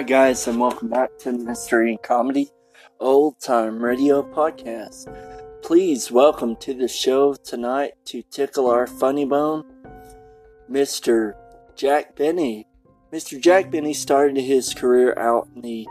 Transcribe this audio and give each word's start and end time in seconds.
Hi, 0.00 0.04
guys, 0.04 0.48
and 0.48 0.58
welcome 0.58 0.88
back 0.88 1.18
to 1.18 1.30
Mystery 1.30 1.90
and 1.90 2.02
Comedy 2.02 2.48
Old 3.00 3.38
Time 3.38 3.84
Radio 3.84 4.22
Podcast. 4.22 5.14
Please 5.62 6.10
welcome 6.10 6.56
to 6.56 6.72
the 6.72 6.88
show 6.88 7.34
tonight 7.34 7.92
to 8.06 8.22
tickle 8.22 8.70
our 8.70 8.86
funny 8.86 9.26
bone, 9.26 9.62
Mr. 10.70 11.34
Jack 11.76 12.16
Benny. 12.16 12.66
Mr. 13.12 13.38
Jack 13.38 13.70
Benny 13.70 13.92
started 13.92 14.38
his 14.38 14.72
career 14.72 15.12
out 15.18 15.48
in 15.54 15.60
the 15.60 15.86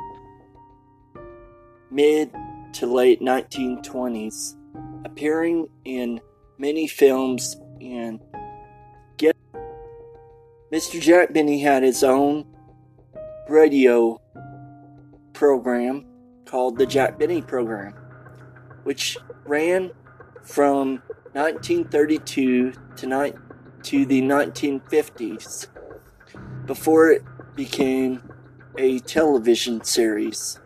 mid 1.91 2.33
to 2.73 2.87
late 2.87 3.21
1920s, 3.21 4.55
appearing 5.05 5.67
in 5.85 6.19
many 6.57 6.87
films 6.87 7.57
and 7.79 8.19
get 9.17 9.37
Mr. 10.73 10.99
Jack 10.99 11.31
Benny 11.31 11.59
had 11.59 11.83
his 11.83 12.03
own 12.03 12.47
radio 13.49 14.21
program 15.33 16.05
called 16.45 16.77
the 16.77 16.85
Jack 16.85 17.17
Benny 17.17 17.41
program, 17.41 17.93
which 18.83 19.17
ran 19.45 19.91
from 20.43 21.01
1932 21.33 22.73
to, 22.95 23.07
ni- 23.07 23.33
to 23.83 24.05
the 24.05 24.21
1950s 24.21 25.67
before 26.65 27.09
it 27.09 27.23
became 27.55 28.21
a 28.77 28.99
television 28.99 29.83
series. 29.83 30.59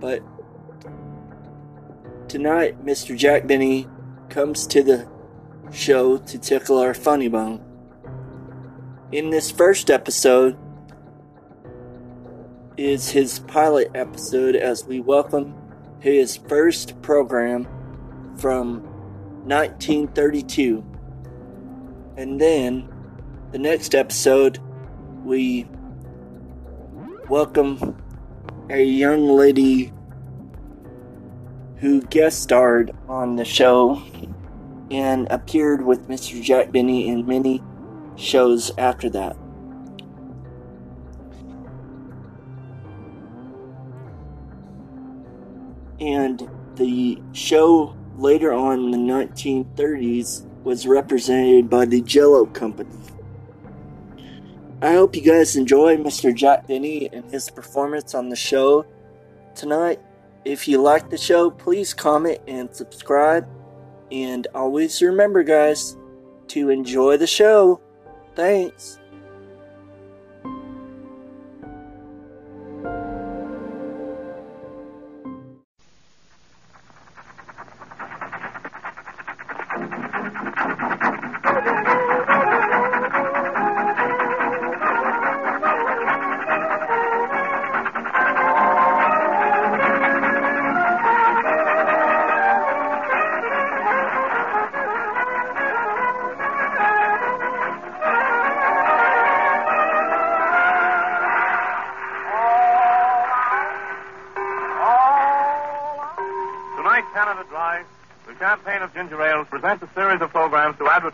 But 0.00 0.22
tonight, 2.28 2.84
Mr. 2.84 3.16
Jack 3.16 3.46
Benny 3.46 3.88
comes 4.28 4.66
to 4.68 4.82
the 4.82 5.08
show 5.72 6.18
to 6.18 6.38
tickle 6.38 6.78
our 6.78 6.94
funny 6.94 7.28
bone. 7.28 7.67
In 9.10 9.30
this 9.30 9.50
first 9.50 9.90
episode 9.90 10.54
is 12.76 13.08
his 13.08 13.38
pilot 13.38 13.90
episode 13.94 14.54
as 14.54 14.84
we 14.84 15.00
welcome 15.00 15.54
his 15.98 16.36
first 16.36 17.00
program 17.00 17.66
from 18.36 18.82
1932. 19.48 20.84
And 22.18 22.38
then 22.38 22.86
the 23.50 23.58
next 23.58 23.94
episode, 23.94 24.58
we 25.24 25.66
welcome 27.30 27.96
a 28.68 28.84
young 28.84 29.26
lady 29.26 29.90
who 31.76 32.02
guest 32.02 32.42
starred 32.42 32.90
on 33.08 33.36
the 33.36 33.44
show 33.46 34.02
and 34.90 35.26
appeared 35.30 35.82
with 35.82 36.08
Mr. 36.08 36.42
Jack 36.42 36.72
Benny 36.72 37.08
in 37.08 37.26
many 37.26 37.62
shows 38.18 38.70
after 38.76 39.08
that. 39.10 39.36
And 46.00 46.48
the 46.76 47.20
show 47.32 47.96
later 48.16 48.52
on 48.52 48.84
in 48.84 48.90
the 48.90 48.98
1930s 48.98 50.44
was 50.64 50.86
represented 50.86 51.70
by 51.70 51.86
the 51.86 52.00
Jello 52.02 52.46
Company. 52.46 52.90
I 54.80 54.92
hope 54.92 55.16
you 55.16 55.22
guys 55.22 55.56
enjoy 55.56 55.96
Mr. 55.96 56.32
Jack 56.32 56.68
Benny 56.68 57.08
and 57.12 57.28
his 57.32 57.50
performance 57.50 58.14
on 58.14 58.28
the 58.28 58.36
show 58.36 58.86
tonight. 59.56 60.00
If 60.44 60.68
you 60.68 60.80
like 60.80 61.10
the 61.10 61.18
show, 61.18 61.50
please 61.50 61.92
comment 61.92 62.38
and 62.46 62.72
subscribe. 62.74 63.48
And 64.12 64.46
always 64.54 65.02
remember, 65.02 65.42
guys, 65.42 65.96
to 66.48 66.70
enjoy 66.70 67.16
the 67.16 67.26
show. 67.26 67.80
Thanks. 68.38 69.00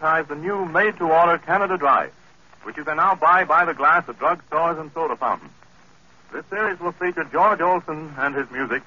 Advertise 0.04 0.28
the 0.28 0.34
new 0.34 0.66
made-to-order 0.66 1.38
Canada 1.38 1.78
Dry, 1.78 2.10
which 2.64 2.76
you 2.76 2.84
can 2.84 2.98
now 2.98 3.14
buy 3.14 3.44
by 3.44 3.64
the 3.64 3.72
glass 3.72 4.06
at 4.06 4.18
drugstores 4.18 4.78
and 4.78 4.92
soda 4.92 5.16
fountains. 5.16 5.50
This 6.30 6.44
series 6.50 6.78
will 6.78 6.92
feature 6.92 7.24
George 7.24 7.62
Olsen 7.62 8.12
and 8.18 8.34
his 8.34 8.50
music, 8.50 8.82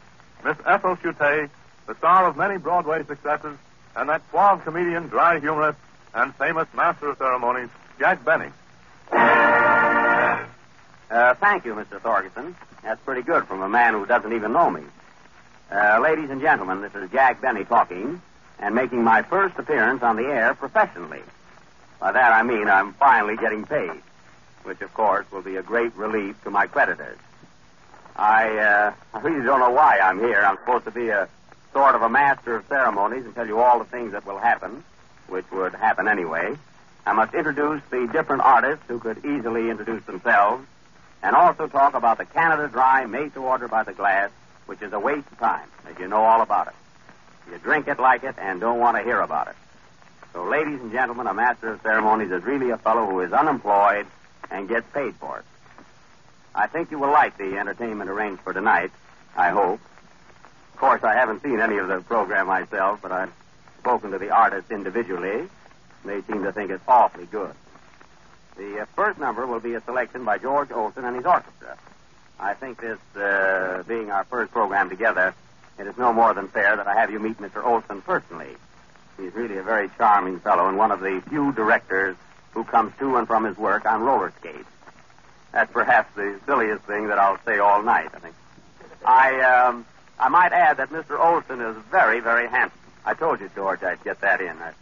Miss 0.46 0.58
Ethel 0.64 0.96
Shutta, 0.98 1.50
the 1.88 1.96
star 1.96 2.28
of 2.28 2.38
many 2.38 2.60
Broadway 2.60 3.04
successes, 3.04 3.58
and 3.96 4.10
that 4.10 4.22
suave 4.30 4.64
comedian, 4.64 5.08
dry 5.08 5.40
humorist, 5.40 5.80
and 6.14 6.36
famous 6.36 6.68
master 6.76 7.10
of 7.10 7.18
ceremonies, 7.18 7.70
Jack 7.98 8.24
Benny. 8.24 8.52
Uh, 9.12 10.46
thank 11.40 11.66
you, 11.66 11.74
Mr. 11.74 12.00
Thorgersen. 12.00 12.54
That's 12.84 13.02
pretty 13.02 13.24
good 13.24 13.46
from 13.46 13.64
a 13.64 13.70
man 13.70 13.96
who 13.96 14.06
doesn't 14.06 14.34
even 14.34 14.54
know 14.54 14.70
me. 14.70 14.84
Uh, 15.72 16.00
ladies 16.00 16.30
and 16.30 16.42
gentlemen, 16.42 16.82
this 16.82 16.94
is 16.94 17.10
Jack 17.10 17.42
Benny 17.42 17.66
talking 17.66 18.22
and 18.60 18.76
making 18.76 19.04
my 19.04 19.22
first 19.22 19.58
appearance 19.58 20.04
on 20.04 20.16
the 20.16 20.26
air 20.26 20.54
professionally. 20.54 21.22
By 22.00 22.12
that 22.12 22.34
I 22.34 22.44
mean 22.44 22.68
I'm 22.68 22.94
finally 22.94 23.38
getting 23.38 23.66
paid, 23.66 24.02
which 24.64 24.82
of 24.82 24.94
course 24.94 25.26
will 25.32 25.42
be 25.42 25.56
a 25.56 25.64
great 25.64 25.96
relief 25.96 26.42
to 26.44 26.50
my 26.50 26.68
creditors. 26.68 27.18
I, 28.16 28.58
uh, 28.58 28.94
I 29.14 29.20
really 29.22 29.46
don't 29.46 29.60
know 29.60 29.72
why 29.72 30.00
I'm 30.00 30.20
here. 30.20 30.42
I'm 30.42 30.58
supposed 30.58 30.86
to 30.86 30.92
be 30.92 31.10
a 31.10 31.28
sort 31.74 31.96
of 31.96 32.02
a 32.02 32.10
master 32.10 32.56
of 32.56 32.66
ceremonies 32.68 33.26
and 33.26 33.36
tell 33.36 33.48
you 33.48 33.60
all 33.60 33.80
the 33.80 33.86
things 33.86 34.14
that 34.14 34.26
will 34.26 34.40
happen, 34.40 34.84
which 35.28 35.50
would 35.52 35.74
happen 35.76 36.08
anyway. 36.08 36.56
I 37.06 37.14
must 37.14 37.34
introduce 37.34 37.82
the 37.90 38.10
different 38.12 38.42
artists 38.42 38.84
who 38.88 39.00
could 39.00 39.24
easily 39.26 39.70
introduce 39.70 40.04
themselves, 40.06 40.66
and 41.24 41.36
also 41.36 41.68
talk 41.68 41.94
about 41.94 42.18
the 42.18 42.26
Canada 42.26 42.68
Dry 42.68 43.06
made 43.06 43.34
to 43.34 43.42
order 43.42 43.68
by 43.68 43.84
the 43.84 43.94
glass, 43.94 44.30
which 44.66 44.82
is 44.82 44.92
a 44.92 45.00
waste 45.00 45.28
of 45.32 45.40
time, 45.40 45.68
as 45.88 45.98
you 46.00 46.08
know 46.08 46.24
all 46.24 46.42
about 46.42 46.68
it. 46.68 46.74
You 47.52 47.58
drink 47.60 47.88
it 47.88 48.00
like 48.00 48.24
it 48.24 48.36
and 48.38 48.60
don't 48.60 48.80
want 48.80 48.98
to 48.98 49.04
hear 49.04 49.22
about 49.22 49.48
it. 49.48 49.56
So, 50.34 50.44
ladies 50.44 50.80
and 50.80 50.92
gentlemen, 50.92 51.28
a 51.28 51.34
master 51.34 51.74
of 51.74 51.82
ceremonies 51.82 52.32
is 52.32 52.44
really 52.44 52.70
a 52.70 52.78
fellow 52.78 53.06
who 53.06 53.22
is 53.22 53.34
unemployed 53.34 54.06
and 54.52 54.68
gets 54.68 54.88
paid 54.94 55.16
for 55.16 55.40
it. 55.40 55.46
I 56.54 56.68
think 56.68 56.92
you 56.92 57.00
will 57.00 57.12
like 57.12 57.38
the 57.38 57.58
entertainment 57.58 58.10
arranged 58.10 58.42
for 58.42 58.54
tonight, 58.54 58.92
I 59.36 59.50
hope. 59.50 59.80
Of 60.74 60.80
course, 60.80 61.04
I 61.04 61.14
haven't 61.14 61.44
seen 61.44 61.60
any 61.60 61.78
of 61.78 61.88
the 61.88 62.02
program 62.02 62.48
myself, 62.48 63.00
but 63.02 63.12
I've 63.12 63.32
spoken 63.80 64.12
to 64.12 64.18
the 64.18 64.32
artists 64.32 64.72
individually. 64.72 65.48
They 66.06 66.22
seem 66.24 66.44
to 66.44 66.52
think 66.52 66.72
it's 66.72 66.84
awfully 66.88 67.26
good. 67.26 67.54
The 68.58 68.82
uh, 68.82 68.86
first 68.96 69.20
number 69.20 69.46
will 69.46 69.60
be 69.60 69.76
a 69.76 69.82
selection 69.82 70.26
by 70.26 70.40
George 70.40 70.72
Olsen 70.72 71.06
and 71.06 71.16
his 71.16 71.26
orchestra. 71.26 71.78
I 72.40 72.54
think 72.54 72.82
this 72.82 73.00
uh, 73.16 73.84
being 73.88 74.12
our 74.12 74.24
first 74.26 74.52
program 74.52 74.90
together, 74.90 75.34
it 75.80 75.88
is 75.88 75.98
no 75.98 76.14
more 76.14 76.34
than 76.34 76.48
fair 76.48 76.76
that 76.76 76.88
I 76.88 76.96
have 76.96 77.12
you 77.12 77.20
meet 77.20 77.38
Mr. 77.40 77.64
Olsen 77.64 78.02
personally. 78.02 78.56
He's 79.18 79.34
really 79.34 79.58
a 79.58 79.64
very 79.64 79.90
charming 79.98 80.40
fellow 80.40 80.68
and 80.68 80.78
one 80.78 80.92
of 80.92 81.00
the 81.00 81.22
few 81.30 81.52
directors 81.54 82.16
who 82.52 82.64
comes 82.64 82.94
to 83.00 83.18
and 83.18 83.28
from 83.28 83.44
his 83.46 83.58
work 83.58 83.86
on 83.86 84.02
roller 84.02 84.34
skates. 84.40 84.70
That's 85.52 85.72
perhaps 85.72 86.14
the 86.16 86.40
silliest 86.46 86.84
thing 86.84 87.08
that 87.08 87.18
I'll 87.18 87.40
say 87.46 87.60
all 87.60 87.82
night, 87.82 88.10
I 88.14 88.20
think. 88.20 88.36
I, 89.06 89.40
um, 89.42 89.86
I 90.20 90.30
might 90.30 90.52
add 90.52 90.78
that 90.78 90.90
Mr. 90.90 91.20
Olsen 91.20 91.62
is 91.62 91.78
very, 91.90 92.20
very 92.20 92.48
handsome. 92.48 92.80
I 93.06 93.14
told 93.14 93.40
you, 93.40 93.50
George, 93.56 93.84
I'd 93.84 94.04
get 94.04 94.22
that 94.22 94.42
in. 94.42 94.50
I, 94.50 94.74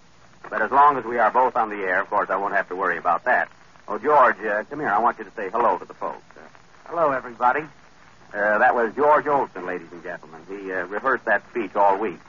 but 0.49 0.61
as 0.61 0.71
long 0.71 0.97
as 0.97 1.05
we 1.05 1.17
are 1.19 1.31
both 1.31 1.55
on 1.55 1.69
the 1.69 1.77
air, 1.77 2.01
of 2.01 2.09
course, 2.09 2.29
I 2.29 2.35
won't 2.37 2.53
have 2.53 2.69
to 2.69 2.75
worry 2.75 2.97
about 2.97 3.25
that. 3.25 3.49
Oh, 3.87 3.97
George, 3.97 4.39
uh, 4.39 4.63
come 4.63 4.79
here. 4.79 4.89
I 4.89 4.99
want 4.99 5.19
you 5.19 5.25
to 5.25 5.31
say 5.31 5.49
hello 5.49 5.77
to 5.77 5.85
the 5.85 5.93
folks. 5.93 6.23
Uh, 6.35 6.41
hello, 6.87 7.11
everybody. 7.11 7.61
Uh, 8.35 8.57
that 8.57 8.75
was 8.75 8.93
George 8.95 9.27
Olsen, 9.27 9.65
ladies 9.65 9.87
and 9.93 10.03
gentlemen. 10.03 10.41
He 10.49 10.69
uh, 10.69 10.83
rehearsed 10.87 11.23
that 11.23 11.49
speech 11.51 11.73
all 11.73 11.97
week. 11.97 12.19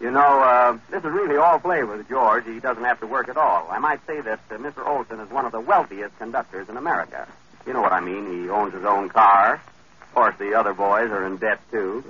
You 0.00 0.12
know, 0.12 0.20
uh, 0.20 0.78
this 0.88 1.02
is 1.02 1.10
really 1.10 1.36
all 1.36 1.58
play 1.58 1.82
with 1.82 2.08
George. 2.08 2.44
He 2.44 2.60
doesn't 2.60 2.84
have 2.84 3.00
to 3.00 3.06
work 3.08 3.28
at 3.28 3.36
all. 3.36 3.66
I 3.70 3.80
might 3.80 4.06
say 4.06 4.20
that 4.20 4.38
uh, 4.52 4.54
Mr. 4.54 4.86
Olsen 4.86 5.18
is 5.18 5.28
one 5.30 5.46
of 5.46 5.52
the 5.52 5.60
wealthiest 5.60 6.16
conductors 6.18 6.68
in 6.68 6.76
America. 6.76 7.26
You 7.66 7.72
know 7.72 7.80
what 7.80 7.92
I 7.92 7.98
mean. 8.00 8.44
He 8.44 8.48
owns 8.48 8.72
his 8.72 8.84
own 8.84 9.08
car. 9.08 9.54
Of 9.54 10.14
course, 10.14 10.36
the 10.38 10.54
other 10.54 10.74
boys 10.74 11.10
are 11.10 11.26
in 11.26 11.38
debt, 11.38 11.60
too. 11.72 12.04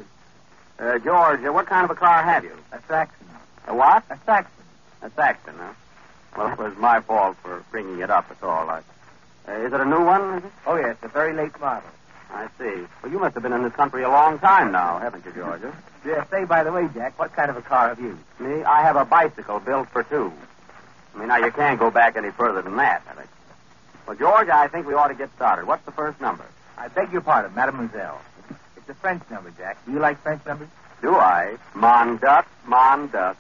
Uh, 0.78 0.98
George, 0.98 1.42
uh, 1.42 1.54
what 1.54 1.66
kind 1.66 1.86
of 1.86 1.90
a 1.90 1.94
car 1.94 2.22
have 2.22 2.44
you? 2.44 2.56
A 2.72 2.80
Saxon. 2.86 3.26
A 3.66 3.74
what? 3.74 4.04
A 4.10 4.18
Saxon. 4.26 4.64
A 5.00 5.10
Saxon, 5.10 5.54
huh? 5.56 5.72
Well, 6.36 6.52
it 6.52 6.58
was 6.58 6.76
my 6.76 7.00
fault 7.00 7.38
for 7.42 7.64
bringing 7.70 8.00
it 8.00 8.10
up, 8.10 8.28
that's 8.28 8.42
all. 8.42 8.68
Uh, 8.68 8.80
is 9.48 9.72
it 9.72 9.80
a 9.80 9.86
new 9.86 10.04
one? 10.04 10.42
Oh, 10.66 10.76
yes, 10.76 10.96
a 11.02 11.08
very 11.08 11.32
late 11.32 11.58
model. 11.58 11.88
I 12.34 12.48
see. 12.58 12.84
Well, 13.02 13.12
you 13.12 13.18
must 13.20 13.34
have 13.34 13.44
been 13.44 13.52
in 13.52 13.62
this 13.62 13.72
country 13.74 14.02
a 14.02 14.08
long 14.10 14.40
time 14.40 14.72
now, 14.72 14.98
haven't 14.98 15.24
you, 15.24 15.32
Georgia? 15.32 15.72
Yeah, 16.04 16.24
say, 16.30 16.44
by 16.44 16.64
the 16.64 16.72
way, 16.72 16.88
Jack, 16.92 17.16
what 17.16 17.32
kind 17.32 17.48
of 17.48 17.56
a 17.56 17.62
car 17.62 17.88
have 17.88 18.00
you? 18.00 18.18
Me? 18.40 18.64
I 18.64 18.82
have 18.82 18.96
a 18.96 19.04
bicycle 19.04 19.60
built 19.60 19.88
for 19.90 20.02
two. 20.02 20.32
I 21.14 21.18
mean, 21.18 21.28
now 21.28 21.36
you 21.36 21.52
can't 21.52 21.78
go 21.78 21.92
back 21.92 22.16
any 22.16 22.30
further 22.32 22.60
than 22.60 22.76
that, 22.76 23.02
I 23.08 23.14
think. 23.14 23.28
Well, 24.06 24.16
George, 24.16 24.48
I 24.48 24.66
think 24.66 24.86
we 24.86 24.94
ought 24.94 25.08
to 25.08 25.14
get 25.14 25.32
started. 25.36 25.66
What's 25.66 25.84
the 25.84 25.92
first 25.92 26.20
number? 26.20 26.44
I 26.76 26.88
beg 26.88 27.12
your 27.12 27.20
pardon, 27.20 27.54
mademoiselle. 27.54 28.20
It's 28.76 28.88
a 28.88 28.94
French 28.94 29.22
number, 29.30 29.52
Jack. 29.56 29.78
Do 29.86 29.92
you 29.92 30.00
like 30.00 30.20
French 30.22 30.44
numbers? 30.44 30.68
Do 31.02 31.14
I? 31.14 31.56
Mon 31.74 32.16
duck, 32.18 32.48
mon 32.66 33.08
duck. 33.08 33.36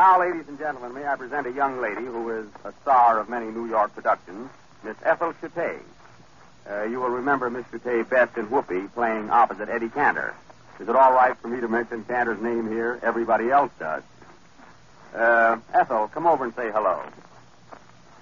Now, 0.00 0.18
ladies 0.18 0.48
and 0.48 0.58
gentlemen, 0.58 0.94
may 0.94 1.06
I 1.06 1.14
present 1.16 1.46
a 1.46 1.52
young 1.52 1.82
lady 1.82 2.06
who 2.06 2.30
is 2.30 2.46
a 2.64 2.72
star 2.80 3.20
of 3.20 3.28
many 3.28 3.48
New 3.48 3.66
York 3.66 3.94
productions, 3.94 4.48
Miss 4.82 4.96
Ethel 5.04 5.34
Shutta. 5.34 5.78
Uh, 6.66 6.84
you 6.84 7.00
will 7.00 7.10
remember 7.10 7.50
Miss 7.50 7.66
Shutta 7.66 8.08
best 8.08 8.38
in 8.38 8.46
Whoopee 8.46 8.88
playing 8.94 9.28
opposite 9.28 9.68
Eddie 9.68 9.90
Cantor. 9.90 10.34
Is 10.78 10.88
it 10.88 10.96
all 10.96 11.12
right 11.12 11.36
for 11.36 11.48
me 11.48 11.60
to 11.60 11.68
mention 11.68 12.02
Cantor's 12.04 12.40
name 12.40 12.70
here? 12.70 12.98
Everybody 13.02 13.50
else 13.50 13.70
does. 13.78 14.02
Uh, 15.14 15.58
Ethel, 15.74 16.08
come 16.08 16.26
over 16.26 16.46
and 16.46 16.54
say 16.54 16.70
hello. 16.70 17.02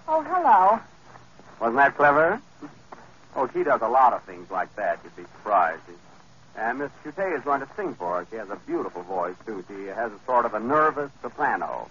Oh, 0.08 0.22
hello. 0.22 0.80
Wasn't 1.60 1.76
that 1.76 1.96
clever? 1.96 2.42
Oh, 3.36 3.48
she 3.54 3.62
does 3.62 3.82
a 3.82 3.88
lot 3.88 4.14
of 4.14 4.24
things 4.24 4.50
like 4.50 4.74
that. 4.74 4.98
You'd 5.04 5.14
be 5.14 5.22
surprised. 5.22 5.82
And 6.58 6.80
Miss 6.80 6.90
Shutta 7.04 7.36
is 7.36 7.44
going 7.44 7.60
to 7.60 7.68
sing 7.76 7.94
for 7.94 8.18
us. 8.18 8.26
She 8.30 8.36
has 8.36 8.50
a 8.50 8.56
beautiful 8.56 9.02
voice, 9.02 9.36
too. 9.46 9.64
She 9.68 9.86
has 9.86 10.10
a 10.10 10.18
sort 10.26 10.44
of 10.44 10.54
a 10.54 10.60
nervous 10.60 11.10
soprano. 11.22 11.88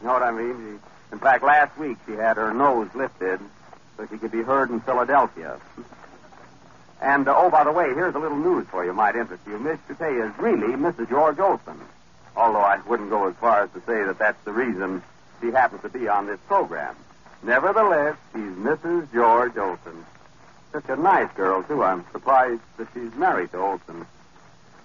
You 0.00 0.06
know 0.06 0.12
what 0.12 0.22
I 0.22 0.30
mean? 0.30 0.54
She, 0.56 1.12
in 1.12 1.18
fact, 1.18 1.42
last 1.42 1.76
week 1.76 1.98
she 2.06 2.12
had 2.12 2.36
her 2.36 2.54
nose 2.54 2.88
lifted 2.94 3.40
so 3.96 4.06
she 4.06 4.16
could 4.16 4.30
be 4.30 4.42
heard 4.42 4.70
in 4.70 4.80
Philadelphia. 4.80 5.58
And, 7.00 7.26
uh, 7.26 7.34
oh, 7.36 7.50
by 7.50 7.64
the 7.64 7.72
way, 7.72 7.92
here's 7.94 8.14
a 8.14 8.18
little 8.18 8.38
news 8.38 8.66
for 8.70 8.84
you 8.84 8.92
might 8.92 9.16
interest 9.16 9.42
you. 9.46 9.58
Miss 9.58 9.78
Shutta 9.88 10.28
is 10.28 10.38
really 10.38 10.74
Mrs. 10.74 11.08
George 11.08 11.40
Olsen. 11.40 11.80
Although 12.36 12.60
I 12.60 12.80
wouldn't 12.86 13.10
go 13.10 13.28
as 13.28 13.34
far 13.36 13.64
as 13.64 13.70
to 13.70 13.80
say 13.80 14.04
that 14.04 14.18
that's 14.18 14.42
the 14.44 14.52
reason 14.52 15.02
she 15.40 15.48
happens 15.48 15.82
to 15.82 15.88
be 15.88 16.06
on 16.06 16.26
this 16.26 16.38
program. 16.46 16.94
Nevertheless, 17.42 18.16
she's 18.32 18.52
Mrs. 18.52 19.12
George 19.12 19.56
Olsen. 19.56 20.04
Such 20.72 20.88
a 20.88 20.96
nice 20.96 21.32
girl, 21.34 21.62
too. 21.64 21.82
I'm 21.82 22.04
surprised 22.12 22.62
that 22.76 22.88
she's 22.94 23.12
married 23.14 23.50
to 23.52 23.58
Olsen. 23.58 24.06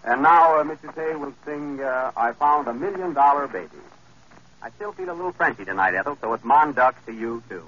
And 0.03 0.21
now, 0.21 0.59
uh, 0.59 0.63
Mr. 0.63 0.93
Tay 0.93 1.15
will 1.15 1.33
sing 1.45 1.81
uh, 1.81 2.11
I 2.15 2.33
Found 2.33 2.67
a 2.67 2.73
Million 2.73 3.13
Dollar 3.13 3.47
Baby. 3.47 3.77
I 4.61 4.71
still 4.71 4.93
feel 4.93 5.09
a 5.09 5.13
little 5.13 5.31
Frenchy 5.31 5.63
tonight, 5.65 5.93
Ethel, 5.93 6.17
so 6.21 6.33
it's 6.33 6.43
Mon 6.43 6.73
Duck 6.73 6.95
to 7.05 7.13
you, 7.13 7.43
too. 7.49 7.63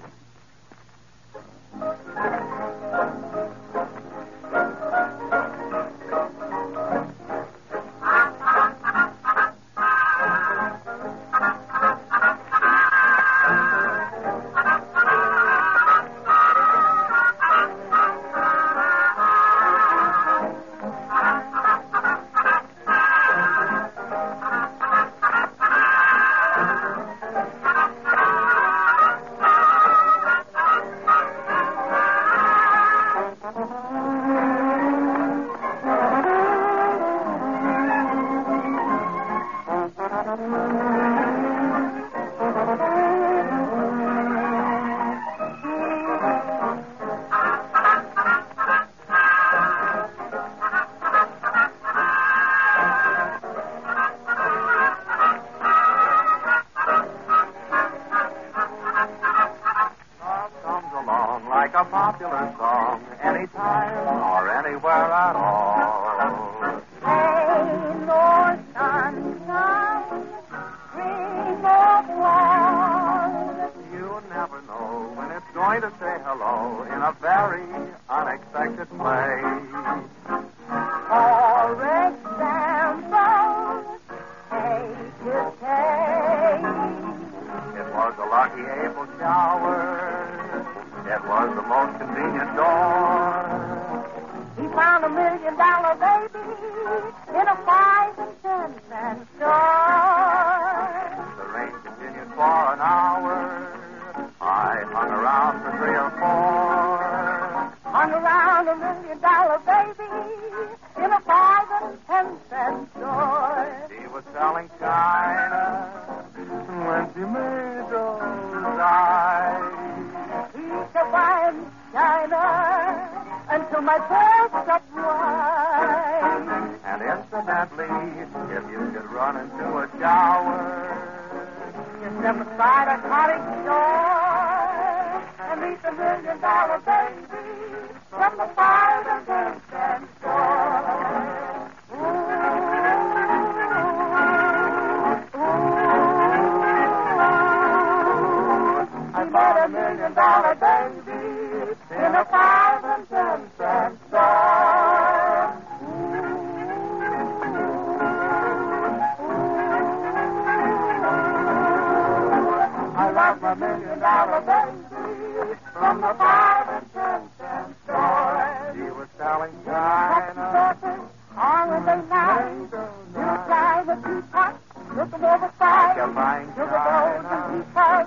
Day 171.88 172.02
night. 172.08 172.68
You 172.68 173.28
fly 173.48 173.84
the 173.88 173.96
teapot, 174.04 174.54
looking 174.94 175.24
overside. 175.24 175.96
kept 175.96 176.14
buying 176.14 176.48
To 176.48 176.60
the 176.60 176.80
gold 176.86 177.24
and 177.32 177.64
teapot, 177.64 178.06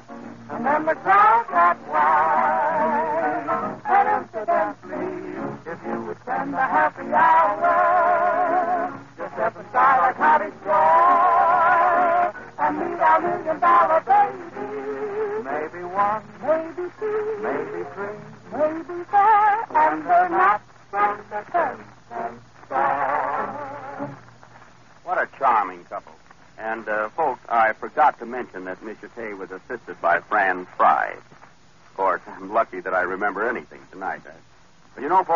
and 0.51 0.65
then 0.65 0.85
the 0.85 0.95
crowd 0.95 1.45
got. 1.49 1.77
And 3.93 4.07
incidentally, 4.21 5.07
if 5.65 5.79
you 5.87 5.97
would 6.05 6.19
spend 6.21 6.53
a 6.53 6.67
happy 6.77 7.07
hour, 7.11 8.99
just 9.17 9.33
step 9.33 9.55
inside 9.57 10.09
a 10.09 10.13
cottage 10.13 10.50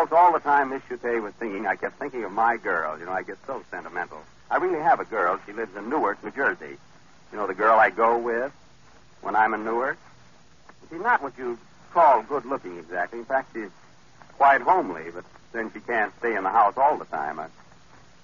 folks, 0.05 0.17
all 0.17 0.33
the 0.33 0.39
time 0.39 0.69
Miss 0.69 0.83
Tay 1.01 1.19
was 1.19 1.33
singing, 1.39 1.65
I 1.65 1.75
kept 1.75 1.97
thinking 1.97 2.23
of 2.23 2.31
my 2.31 2.57
girl. 2.57 2.99
You 2.99 3.05
know, 3.05 3.11
I 3.11 3.23
get 3.23 3.37
so 3.47 3.63
sentimental. 3.71 4.19
I 4.51 4.57
really 4.57 4.79
have 4.79 4.99
a 4.99 5.05
girl. 5.05 5.39
She 5.45 5.51
lives 5.51 5.75
in 5.75 5.89
Newark, 5.89 6.23
New 6.23 6.31
Jersey. 6.31 6.77
You 7.31 7.37
know, 7.37 7.47
the 7.47 7.55
girl 7.55 7.79
I 7.79 7.89
go 7.89 8.17
with 8.17 8.51
when 9.21 9.35
I'm 9.35 9.53
in 9.55 9.65
Newark? 9.65 9.97
She's 10.89 11.01
not 11.01 11.23
what 11.23 11.37
you 11.37 11.57
call 11.91 12.21
good 12.21 12.45
looking 12.45 12.77
exactly. 12.77 13.19
In 13.19 13.25
fact, 13.25 13.55
she's 13.55 13.71
quite 14.37 14.61
homely, 14.61 15.09
but 15.11 15.25
then 15.53 15.71
she 15.73 15.79
can't 15.79 16.13
stay 16.19 16.35
in 16.35 16.43
the 16.43 16.51
house 16.51 16.75
all 16.77 16.97
the 16.97 17.05
time. 17.05 17.39
I, 17.39 17.47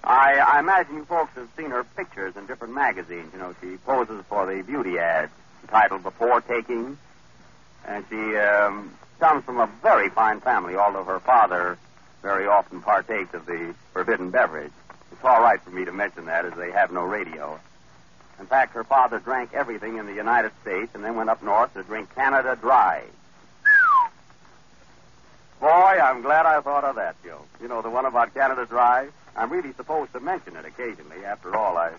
I, 0.04 0.34
I 0.38 0.60
imagine 0.60 0.96
you 0.96 1.04
folks 1.04 1.34
have 1.34 1.48
seen 1.56 1.70
her 1.70 1.82
pictures 1.82 2.36
in 2.36 2.46
different 2.46 2.74
magazines. 2.74 3.30
You 3.32 3.40
know, 3.40 3.54
she 3.60 3.76
poses 3.78 4.22
for 4.28 4.46
the 4.46 4.62
beauty 4.62 4.98
ads 4.98 5.32
entitled 5.62 6.04
Before 6.04 6.40
Taking. 6.40 6.96
And 7.84 8.04
she 8.08 8.36
um, 8.36 8.96
comes 9.22 9.44
from 9.44 9.60
a 9.60 9.70
very 9.82 10.08
fine 10.08 10.40
family, 10.40 10.74
although 10.74 11.04
her 11.04 11.20
father 11.20 11.78
very 12.22 12.48
often 12.48 12.82
partakes 12.82 13.32
of 13.34 13.46
the 13.46 13.72
forbidden 13.92 14.30
beverage. 14.30 14.72
It's 15.12 15.24
all 15.24 15.40
right 15.40 15.62
for 15.62 15.70
me 15.70 15.84
to 15.84 15.92
mention 15.92 16.26
that, 16.26 16.44
as 16.44 16.54
they 16.54 16.72
have 16.72 16.90
no 16.90 17.04
radio. 17.04 17.60
In 18.40 18.46
fact, 18.46 18.74
her 18.74 18.82
father 18.82 19.20
drank 19.20 19.54
everything 19.54 19.98
in 19.98 20.06
the 20.06 20.12
United 20.12 20.50
States 20.62 20.90
and 20.94 21.04
then 21.04 21.14
went 21.14 21.30
up 21.30 21.40
north 21.40 21.72
to 21.74 21.84
drink 21.84 22.12
Canada 22.16 22.58
Dry. 22.60 23.04
Boy, 25.60 25.68
I'm 25.68 26.22
glad 26.22 26.44
I 26.44 26.60
thought 26.60 26.82
of 26.82 26.96
that 26.96 27.14
joke. 27.22 27.46
You 27.60 27.68
know, 27.68 27.80
the 27.80 27.90
one 27.90 28.06
about 28.06 28.34
Canada 28.34 28.66
Dry? 28.66 29.06
I'm 29.36 29.50
really 29.50 29.72
supposed 29.74 30.12
to 30.14 30.20
mention 30.20 30.56
it 30.56 30.64
occasionally. 30.64 31.24
After 31.24 31.54
all, 31.54 31.76
I, 31.78 31.92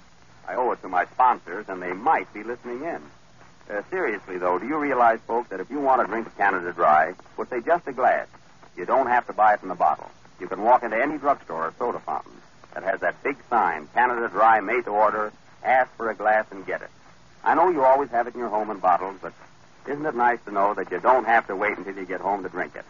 I 0.45 0.55
owe 0.55 0.73
it 0.73 0.81
to 0.81 0.89
my 0.89 1.05
sponsors, 1.05 1.69
and 1.69 1.81
they 1.81 1.93
might 1.93 2.33
be 2.33 2.43
listening 2.43 2.83
in. 2.83 3.01
Uh, 3.69 3.81
seriously, 3.89 4.37
though, 4.37 4.59
do 4.59 4.67
you 4.67 4.77
realize, 4.77 5.19
folks, 5.25 5.49
that 5.49 5.59
if 5.59 5.69
you 5.69 5.79
want 5.79 6.01
to 6.01 6.07
drink 6.07 6.35
Canada 6.37 6.73
Dry, 6.73 7.13
well, 7.37 7.47
say 7.47 7.61
just 7.61 7.87
a 7.87 7.93
glass, 7.93 8.27
you 8.75 8.85
don't 8.85 9.07
have 9.07 9.25
to 9.27 9.33
buy 9.33 9.53
it 9.53 9.61
from 9.61 9.71
a 9.71 9.75
bottle. 9.75 10.09
You 10.39 10.47
can 10.47 10.61
walk 10.61 10.83
into 10.83 11.01
any 11.01 11.17
drugstore 11.17 11.67
or 11.67 11.73
soda 11.79 11.99
fountain 11.99 12.33
that 12.73 12.83
has 12.83 12.99
that 13.01 13.21
big 13.23 13.37
sign, 13.49 13.87
Canada 13.93 14.27
Dry, 14.29 14.59
made 14.59 14.83
to 14.85 14.91
order, 14.91 15.31
ask 15.63 15.89
for 15.95 16.09
a 16.09 16.15
glass 16.15 16.45
and 16.51 16.65
get 16.65 16.81
it. 16.81 16.89
I 17.43 17.55
know 17.55 17.69
you 17.69 17.83
always 17.83 18.09
have 18.09 18.27
it 18.27 18.33
in 18.33 18.39
your 18.39 18.49
home 18.49 18.69
in 18.69 18.79
bottles, 18.79 19.17
but 19.21 19.33
isn't 19.87 20.05
it 20.05 20.15
nice 20.15 20.39
to 20.45 20.51
know 20.51 20.73
that 20.73 20.91
you 20.91 20.99
don't 20.99 21.25
have 21.25 21.47
to 21.47 21.55
wait 21.55 21.77
until 21.77 21.95
you 21.95 22.05
get 22.05 22.21
home 22.21 22.43
to 22.43 22.49
drink 22.49 22.75
it? 22.75 22.85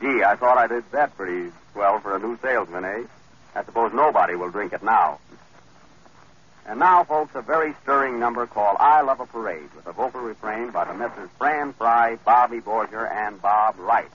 Gee, 0.00 0.22
I 0.22 0.36
thought 0.36 0.58
I 0.58 0.66
did 0.66 0.84
that 0.92 1.16
pretty 1.16 1.52
well 1.74 2.00
for 2.00 2.16
a 2.16 2.18
new 2.18 2.38
salesman, 2.40 2.84
eh? 2.84 3.02
I 3.54 3.64
suppose 3.64 3.92
nobody 3.92 4.34
will 4.34 4.50
drink 4.50 4.72
it 4.72 4.82
now. 4.82 5.18
And 6.66 6.78
now, 6.78 7.02
folks, 7.04 7.34
a 7.34 7.42
very 7.42 7.74
stirring 7.82 8.20
number 8.20 8.46
called 8.46 8.76
I 8.78 9.00
Love 9.02 9.20
a 9.20 9.26
Parade 9.26 9.68
with 9.74 9.86
a 9.86 9.92
vocal 9.92 10.20
refrain 10.20 10.70
by 10.70 10.84
the 10.84 10.94
Messrs. 10.94 11.28
Fran 11.36 11.72
Frey, 11.72 12.18
Bobby 12.24 12.60
Borger, 12.60 13.10
and 13.10 13.42
Bob 13.42 13.78
Wright. 13.78 14.10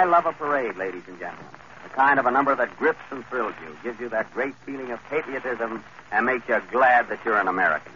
I 0.00 0.04
Love 0.04 0.24
a 0.24 0.32
Parade, 0.32 0.78
ladies 0.78 1.02
and 1.08 1.18
gentlemen. 1.18 1.44
The 1.82 1.90
kind 1.90 2.18
of 2.18 2.24
a 2.24 2.30
number 2.30 2.54
that 2.54 2.74
grips 2.78 3.02
and 3.10 3.22
thrills 3.26 3.52
you, 3.60 3.76
gives 3.82 4.00
you 4.00 4.08
that 4.08 4.32
great 4.32 4.54
feeling 4.64 4.90
of 4.92 5.00
patriotism, 5.10 5.84
and 6.10 6.24
makes 6.24 6.48
you 6.48 6.58
glad 6.70 7.10
that 7.10 7.18
you're 7.22 7.38
an 7.38 7.48
American. 7.48 7.92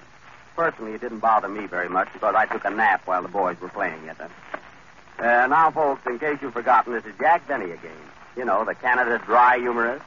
Personally, 0.54 0.92
it 0.92 1.00
didn't 1.00 1.20
bother 1.20 1.49
me 1.49 1.64
very 1.64 1.88
much 1.88 2.12
because 2.12 2.34
I 2.34 2.44
took 2.44 2.66
a 2.66 2.70
nap 2.70 3.06
while 3.06 3.23
the 3.23 3.28
boys 3.28 3.58
were 3.58 3.70
playing 3.70 4.04
it. 4.04 4.18
Uh, 4.20 5.46
now, 5.46 5.70
folks, 5.70 6.06
in 6.06 6.18
case 6.18 6.37
you've 6.42 6.52
forgotten, 6.52 6.92
this 6.92 7.06
is 7.06 7.14
Jack 7.18 7.49
Benny 7.49 7.70
again. 7.70 7.96
You 8.37 8.44
know, 8.44 8.66
the 8.66 8.75
Canada 8.75 9.18
Dry 9.25 9.56
humorist. 9.56 10.04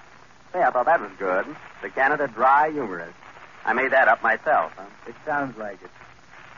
Say, 0.54 0.62
I 0.62 0.70
thought 0.70 0.86
that 0.86 1.02
was 1.02 1.10
good. 1.18 1.48
The 1.82 1.90
Canada 1.90 2.28
Dry 2.28 2.70
humorist. 2.70 3.16
I 3.66 3.74
made 3.74 3.92
that 3.92 4.08
up 4.08 4.22
myself. 4.22 4.72
Huh? 4.78 4.86
It 5.08 5.16
sounds 5.26 5.58
like 5.58 5.82
it. 5.82 5.90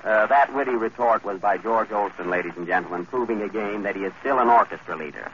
Uh, 0.04 0.26
that 0.28 0.54
witty 0.54 0.72
retort 0.72 1.26
was 1.26 1.40
by 1.42 1.58
George 1.58 1.92
Olsen, 1.92 2.30
ladies 2.30 2.54
and 2.56 2.66
gentlemen, 2.66 3.06
proving 3.06 3.42
again 3.42 3.84
that 3.84 3.98
he 3.98 4.06
is 4.06 4.14
still 4.22 4.40
an 4.40 4.48
orchestra 4.48 4.96
leader. 4.96 5.29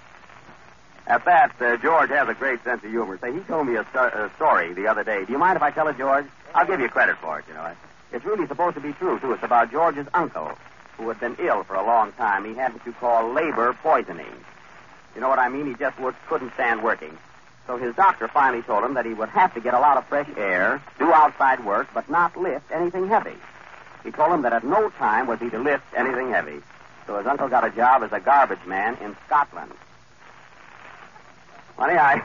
At 1.07 1.23
that, 1.25 1.53
uh, 1.61 1.77
George 1.77 2.09
has 2.09 2.27
a 2.27 2.33
great 2.33 2.63
sense 2.63 2.83
of 2.83 2.89
humor. 2.89 3.17
Say, 3.21 3.31
he 3.31 3.39
told 3.41 3.67
me 3.67 3.75
a, 3.75 3.81
a 3.81 4.31
story 4.35 4.73
the 4.73 4.87
other 4.87 5.03
day. 5.03 5.23
Do 5.25 5.31
you 5.31 5.37
mind 5.37 5.55
if 5.55 5.61
I 5.61 5.69
tell 5.69 5.87
it, 5.87 5.97
George? 5.97 6.25
I'll 6.55 6.65
give 6.65 6.79
you 6.79 6.89
credit 6.89 7.17
for 7.17 7.39
it, 7.39 7.45
you 7.47 7.53
know. 7.53 7.71
It's 8.11 8.25
really 8.25 8.47
supposed 8.47 8.75
to 8.75 8.81
be 8.81 8.93
true, 8.93 9.19
too. 9.19 9.33
It's 9.33 9.43
about 9.43 9.71
George's 9.71 10.07
uncle, 10.13 10.51
who 10.97 11.07
had 11.09 11.19
been 11.19 11.35
ill 11.39 11.63
for 11.63 11.75
a 11.75 11.85
long 11.85 12.11
time. 12.13 12.45
He 12.45 12.55
had 12.55 12.73
what 12.73 12.85
you 12.85 12.93
call 12.93 13.31
labor 13.33 13.73
poisoning. 13.83 14.33
You 15.13 15.21
know 15.21 15.29
what 15.29 15.39
I 15.39 15.49
mean? 15.49 15.67
He 15.67 15.75
just 15.75 15.97
couldn't 16.27 16.53
stand 16.53 16.81
working. 16.81 17.15
So 17.67 17.77
his 17.77 17.95
doctor 17.95 18.27
finally 18.27 18.63
told 18.63 18.83
him 18.83 18.95
that 18.95 19.05
he 19.05 19.13
would 19.13 19.29
have 19.29 19.53
to 19.53 19.61
get 19.61 19.73
a 19.73 19.79
lot 19.79 19.97
of 19.97 20.05
fresh 20.07 20.29
air, 20.37 20.81
do 20.99 21.11
outside 21.11 21.65
work, 21.65 21.87
but 21.93 22.09
not 22.09 22.35
lift 22.37 22.71
anything 22.71 23.07
heavy. 23.07 23.35
He 24.03 24.11
told 24.11 24.33
him 24.33 24.41
that 24.43 24.53
at 24.53 24.63
no 24.63 24.89
time 24.89 25.27
was 25.27 25.39
he 25.39 25.49
to 25.49 25.59
lift 25.59 25.83
anything 25.95 26.29
heavy. 26.29 26.61
So 27.07 27.17
his 27.17 27.27
uncle 27.27 27.47
got 27.47 27.63
a 27.63 27.69
job 27.69 28.03
as 28.03 28.11
a 28.11 28.19
garbage 28.19 28.65
man 28.65 28.97
in 29.01 29.15
Scotland. 29.25 29.71
Funny, 31.77 31.93
I. 31.95 32.23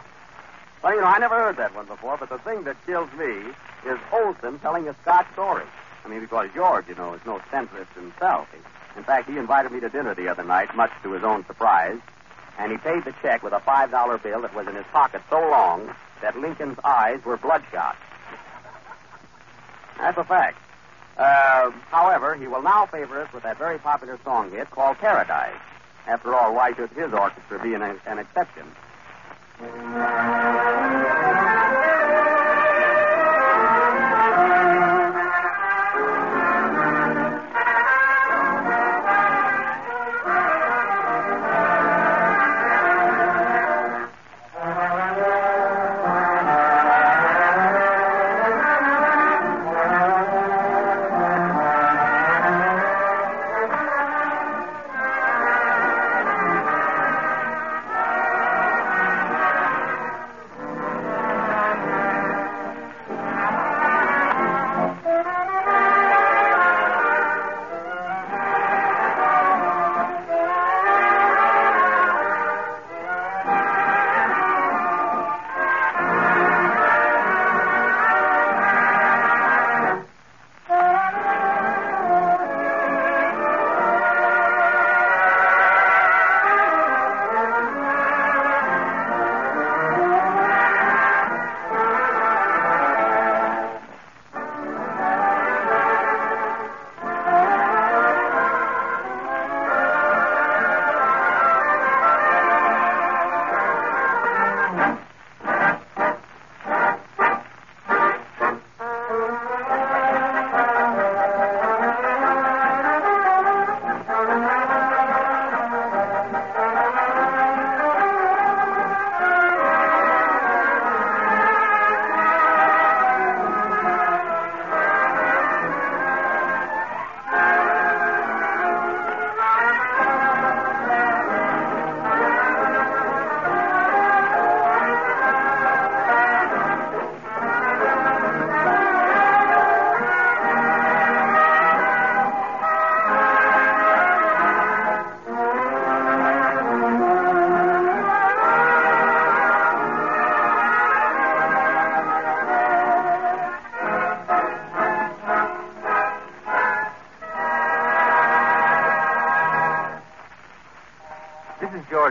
Well, 0.82 0.94
you 0.94 1.00
know, 1.00 1.06
I 1.06 1.18
never 1.18 1.34
heard 1.34 1.56
that 1.58 1.74
one 1.74 1.86
before, 1.86 2.16
but 2.16 2.28
the 2.28 2.38
thing 2.38 2.64
that 2.64 2.76
kills 2.86 3.10
me 3.12 3.52
is 3.84 3.98
Olsen 4.12 4.58
telling 4.60 4.88
a 4.88 4.94
Scotch 5.02 5.30
story. 5.32 5.64
I 6.04 6.08
mean, 6.08 6.20
because 6.20 6.48
George, 6.54 6.88
you 6.88 6.94
know, 6.94 7.14
is 7.14 7.20
no 7.26 7.38
centrist 7.50 7.92
himself. 7.94 8.48
In 8.96 9.04
fact, 9.04 9.28
he 9.28 9.36
invited 9.36 9.72
me 9.72 9.80
to 9.80 9.88
dinner 9.88 10.14
the 10.14 10.28
other 10.28 10.44
night, 10.44 10.74
much 10.74 10.90
to 11.02 11.12
his 11.12 11.22
own 11.22 11.44
surprise, 11.46 11.98
and 12.58 12.72
he 12.72 12.78
paid 12.78 13.04
the 13.04 13.14
check 13.22 13.42
with 13.42 13.52
a 13.52 13.60
$5 13.60 14.22
bill 14.22 14.42
that 14.42 14.54
was 14.54 14.66
in 14.66 14.74
his 14.74 14.86
pocket 14.92 15.22
so 15.28 15.38
long 15.38 15.94
that 16.22 16.38
Lincoln's 16.38 16.78
eyes 16.84 17.24
were 17.24 17.36
bloodshot. 17.36 17.96
That's 19.98 20.16
a 20.16 20.24
fact. 20.24 20.58
Uh, 21.16 21.70
however, 21.90 22.34
he 22.34 22.46
will 22.46 22.62
now 22.62 22.86
favor 22.86 23.20
us 23.20 23.32
with 23.32 23.42
that 23.42 23.58
very 23.58 23.78
popular 23.78 24.18
song 24.24 24.50
hit 24.50 24.70
called 24.70 24.96
Paradise. 24.98 25.60
After 26.06 26.34
all, 26.34 26.54
why 26.54 26.72
should 26.72 26.90
his 26.90 27.12
orchestra 27.12 27.62
be 27.62 27.74
an, 27.74 27.82
an 27.82 28.18
exception? 28.18 28.64
Is 29.62 29.66
George 29.66 31.09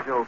Uh, 0.09 0.25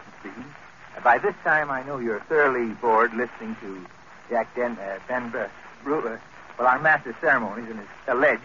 by 1.03 1.17
this 1.17 1.33
time, 1.43 1.71
I 1.71 1.83
know 1.83 1.97
you're 1.97 2.19
thoroughly 2.21 2.73
bored 2.75 3.13
listening 3.13 3.55
to 3.61 3.85
Jack 4.29 4.53
Den, 4.55 4.77
uh, 4.77 4.99
Ben 5.07 5.33
uh, 5.35 5.47
uh, 5.85 6.17
well, 6.57 6.67
our 6.67 6.79
master 6.79 7.15
ceremonies 7.19 7.67
and 7.69 7.79
his 7.79 7.87
alleged 8.07 8.43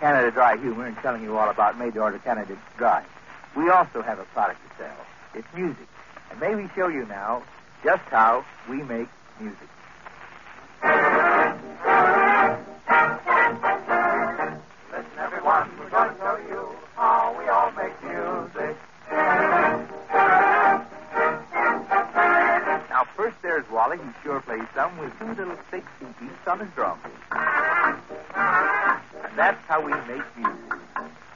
Canada 0.00 0.30
Dry 0.32 0.56
humor 0.56 0.86
and 0.86 0.96
telling 0.96 1.22
you 1.22 1.36
all 1.36 1.48
about 1.48 1.78
made 1.78 1.94
to 1.94 2.00
order 2.00 2.18
Canada 2.18 2.58
Dry. 2.76 3.04
We 3.56 3.70
also 3.70 4.02
have 4.02 4.18
a 4.18 4.24
product 4.24 4.60
to 4.68 4.84
sell. 4.84 4.96
It's 5.34 5.46
music. 5.54 5.86
And 6.30 6.40
may 6.40 6.54
we 6.54 6.68
show 6.74 6.88
you 6.88 7.06
now 7.06 7.42
just 7.84 8.02
how 8.10 8.44
we 8.68 8.82
make 8.82 9.08
music. 9.40 9.65
On 26.56 26.66
his 26.66 26.74
drum. 26.74 26.98
And 29.24 29.36
that's 29.36 29.62
how 29.66 29.84
we 29.84 29.92
make 30.08 30.24
music. 30.36 30.54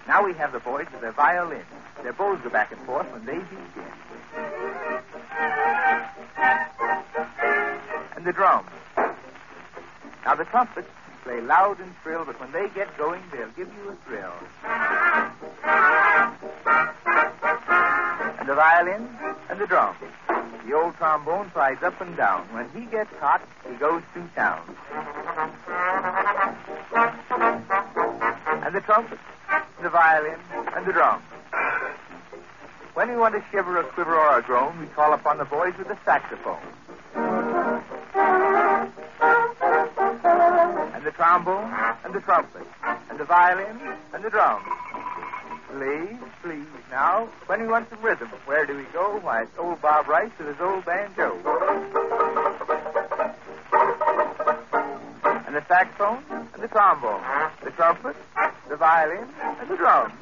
Now 0.07 0.25
we 0.25 0.33
have 0.35 0.53
the 0.53 0.61
boys 0.61 0.87
with 0.93 1.03
their 1.03 1.13
violins. 1.13 1.65
Their 2.03 2.15
bows 2.15 2.41
go 2.43 2.49
back 2.49 2.73
and 2.73 2.81
forth 2.83 3.07
when 3.13 3.27
they 3.27 3.35
begin. 3.35 3.85
And 8.17 8.25
the 8.25 8.33
drums. 8.33 8.71
Now 10.25 10.35
the 10.37 10.45
trumpets 10.45 10.89
play 11.23 11.41
loud 11.43 11.79
and 11.81 11.93
shrill, 12.03 12.25
but 12.25 12.41
when 12.41 12.51
they 12.53 12.69
get 12.75 12.97
going, 12.97 13.23
they'll 13.31 13.49
give 13.49 13.69
you 13.69 13.91
a 13.91 13.97
thrill. 14.07 14.33
And 18.39 18.49
the 18.49 18.55
violin 18.55 19.07
and 19.51 19.61
the 19.61 19.67
drums. 19.67 19.99
The 20.71 20.77
old 20.77 20.95
trombone 20.99 21.51
flies 21.51 21.83
up 21.83 22.01
and 22.01 22.17
down. 22.17 22.43
When 22.53 22.71
he 22.71 22.89
gets 22.89 23.11
hot, 23.19 23.43
he 23.69 23.75
goes 23.75 24.05
to 24.15 24.23
town. 24.37 24.63
And 28.65 28.73
the 28.73 28.81
trumpet, 28.81 29.19
the 29.83 29.89
violin, 29.91 30.39
and 30.77 30.87
the 30.87 30.93
drums. 30.93 31.25
when 32.95 33.11
we 33.11 33.17
want 33.17 33.35
to 33.35 33.43
shiver 33.51 33.81
a 33.81 33.83
quiver 33.83 34.15
or 34.15 34.39
a 34.39 34.43
groan, 34.43 34.79
we 34.79 34.87
call 34.87 35.13
upon 35.13 35.39
the 35.39 35.45
boys 35.45 35.75
with 35.77 35.89
the 35.89 35.99
saxophone. 36.05 36.63
And 40.95 41.05
the 41.05 41.11
trombone, 41.11 41.75
and 42.05 42.15
the 42.15 42.21
trumpet, 42.21 42.63
and 43.11 43.19
the 43.19 43.25
violin, 43.25 43.77
and 44.15 44.23
the 44.23 44.31
drum. 44.31 44.63
Please, 45.73 46.19
please. 46.43 46.67
Now, 46.91 47.29
when 47.47 47.61
he 47.61 47.67
wants 47.67 47.91
some 47.91 48.03
rhythm, 48.03 48.29
where 48.45 48.67
do 48.67 48.77
we 48.77 48.83
go? 48.93 49.19
Why, 49.23 49.43
it's 49.43 49.57
old 49.59 49.81
Bob 49.81 50.09
Rice 50.09 50.31
with 50.39 50.49
his 50.49 50.61
old 50.61 50.85
banjo. 50.85 51.37
And 55.47 55.55
the 55.55 55.65
saxophone, 55.69 56.25
and 56.31 56.63
the 56.63 56.69
trombone, 56.69 57.23
the 57.63 57.71
trumpet, 57.71 58.17
the 58.69 58.77
violin, 58.77 59.27
and 59.43 59.69
the 59.69 59.77
drum. 59.77 60.13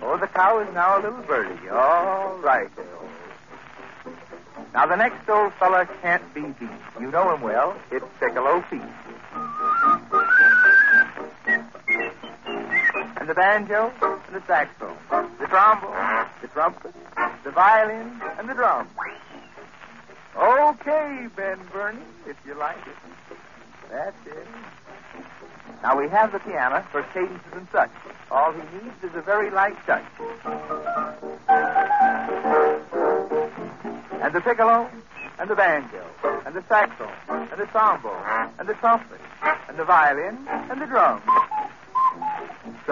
Oh, 0.00 0.16
the 0.16 0.26
cow 0.28 0.58
is 0.60 0.72
now 0.74 0.98
a 0.98 1.00
little 1.00 1.22
birdie. 1.22 1.68
All 1.68 2.38
right. 2.38 2.70
Now, 4.74 4.86
the 4.86 4.96
next 4.96 5.28
old 5.28 5.52
fella 5.54 5.88
can't 6.00 6.34
be 6.34 6.42
beat. 6.42 6.68
You 7.00 7.10
know 7.10 7.34
him 7.34 7.42
well. 7.42 7.76
It's 7.90 8.06
Piccolo 8.18 8.64
Pete. 8.70 8.80
And 13.16 13.28
the 13.28 13.34
banjo, 13.34 13.92
the 14.32 14.42
saxophone, 14.46 14.96
the 15.38 15.46
trombone, 15.46 16.26
the 16.40 16.48
trumpet, 16.48 16.94
the 17.44 17.50
violin, 17.50 18.18
and 18.38 18.48
the 18.48 18.54
drum. 18.54 18.88
Okay, 20.34 21.28
Ben 21.36 21.58
Bernie, 21.70 21.98
if 22.26 22.36
you 22.46 22.54
like 22.54 22.78
it. 22.78 23.36
That's 23.90 24.16
it. 24.26 24.46
Now 25.82 25.98
we 25.98 26.08
have 26.08 26.32
the 26.32 26.38
piano 26.38 26.82
for 26.90 27.02
cadences 27.12 27.52
and 27.52 27.66
such. 27.70 27.90
All 28.30 28.52
he 28.52 28.60
needs 28.60 29.04
is 29.04 29.14
a 29.14 29.20
very 29.20 29.50
light 29.50 29.76
touch. 29.84 30.02
And 34.22 34.34
the 34.34 34.40
piccolo, 34.40 34.88
and 35.38 35.50
the 35.50 35.56
banjo, 35.56 36.06
and 36.46 36.54
the 36.54 36.64
saxophone, 36.68 37.12
and 37.28 37.60
the 37.60 37.66
trombone, 37.66 38.24
and 38.58 38.66
the 38.66 38.74
trumpet, 38.74 39.20
and 39.68 39.78
the 39.78 39.84
violin, 39.84 40.38
and 40.48 40.80
the 40.80 40.86
drum. 40.86 41.20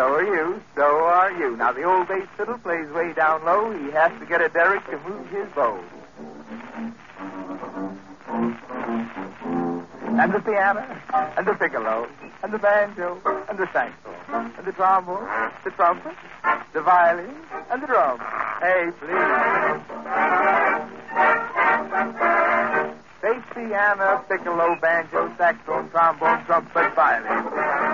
So 0.01 0.15
are 0.15 0.25
you, 0.25 0.63
so 0.75 1.05
are 1.05 1.31
you. 1.33 1.57
Now 1.59 1.73
the 1.73 1.83
old 1.83 2.09
bass 2.09 2.27
fiddle 2.35 2.57
plays 2.57 2.89
way 2.89 3.13
down 3.13 3.45
low. 3.45 3.71
He 3.71 3.91
has 3.91 4.11
to 4.19 4.25
get 4.25 4.41
a 4.41 4.49
derrick 4.49 4.83
to 4.87 4.99
move 5.07 5.29
his 5.29 5.47
bow. 5.51 5.79
And 10.19 10.33
the 10.33 10.41
piano, 10.41 10.81
and 11.37 11.47
the 11.47 11.53
piccolo, 11.53 12.09
and 12.43 12.51
the 12.51 12.57
banjo, 12.57 13.21
and 13.51 13.59
the 13.59 13.69
saxophone, 13.75 14.55
and 14.57 14.67
the 14.67 14.73
trombone, 14.73 15.29
the 15.65 15.71
trumpet, 15.73 16.17
the 16.73 16.81
violin, 16.81 17.37
and 17.71 17.83
the 17.83 17.87
drum. 17.87 18.19
Hey, 18.63 18.91
please. 19.01 19.11
Bass, 23.21 23.43
piano, 23.53 24.25
piccolo, 24.31 24.77
banjo, 24.81 25.31
saxophone, 25.37 25.91
trombone, 25.91 26.43
trumpet, 26.47 26.95
violin. 26.95 27.90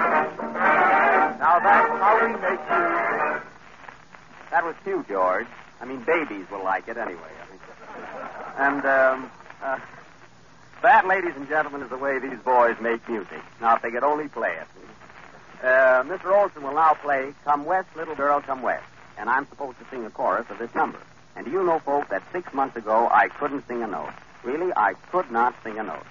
Now 1.57 1.63
that's 1.63 1.89
how 1.89 2.21
we 2.21 2.33
make 2.33 2.43
music. 2.43 3.43
That 4.51 4.63
was 4.63 4.75
cute, 4.85 5.09
George. 5.09 5.47
I 5.81 5.87
mean, 5.87 6.03
babies 6.03 6.45
will 6.51 6.63
like 6.63 6.87
it 6.87 6.99
anyway, 6.99 7.33
I 7.41 7.47
think. 7.47 7.63
And, 8.59 8.85
um, 8.85 9.31
uh, 9.63 9.79
that, 10.83 11.07
ladies 11.07 11.33
and 11.35 11.49
gentlemen, 11.49 11.81
is 11.81 11.89
the 11.89 11.97
way 11.97 12.19
these 12.19 12.39
boys 12.41 12.77
make 12.79 13.09
music. 13.09 13.41
Now, 13.59 13.77
if 13.77 13.81
they 13.81 13.91
could 13.91 14.03
only 14.03 14.29
play 14.29 14.55
it. 14.55 15.65
Uh, 15.65 16.03
Mr. 16.03 16.27
Olsen 16.27 16.63
will 16.63 16.75
now 16.75 16.93
play 16.93 17.33
Come 17.45 17.65
West, 17.65 17.89
Little 17.97 18.15
Girl, 18.15 18.43
Come 18.43 18.61
West. 18.61 18.85
And 19.17 19.31
I'm 19.31 19.49
supposed 19.49 19.79
to 19.79 19.87
sing 19.91 20.05
a 20.05 20.11
chorus 20.11 20.45
of 20.51 20.59
this 20.59 20.75
number. 20.75 20.99
And 21.37 21.47
do 21.47 21.53
you 21.53 21.65
know, 21.65 21.79
folks, 21.79 22.11
that 22.11 22.23
six 22.33 22.53
months 22.53 22.77
ago 22.77 23.09
I 23.11 23.29
couldn't 23.29 23.67
sing 23.67 23.83
a 23.83 23.87
note. 23.87 24.13
Really, 24.45 24.73
I 24.77 24.93
could 25.11 25.31
not 25.31 25.55
sing 25.65 25.79
a 25.79 25.83
note. 25.83 26.05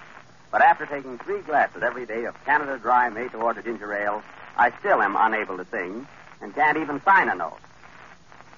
But 0.50 0.62
after 0.62 0.86
taking 0.86 1.18
three 1.18 1.42
glasses 1.42 1.84
every 1.84 2.04
day 2.04 2.24
of 2.24 2.34
Canada 2.44 2.78
Dry 2.78 3.08
made 3.10 3.30
to 3.30 3.38
order 3.38 3.62
ginger 3.62 3.92
ale, 3.94 4.24
I 4.56 4.72
still 4.80 5.02
am 5.02 5.16
unable 5.16 5.56
to 5.58 5.66
sing 5.70 6.06
and 6.40 6.54
can't 6.54 6.78
even 6.78 7.02
sign 7.02 7.28
a 7.28 7.34
note. 7.34 7.58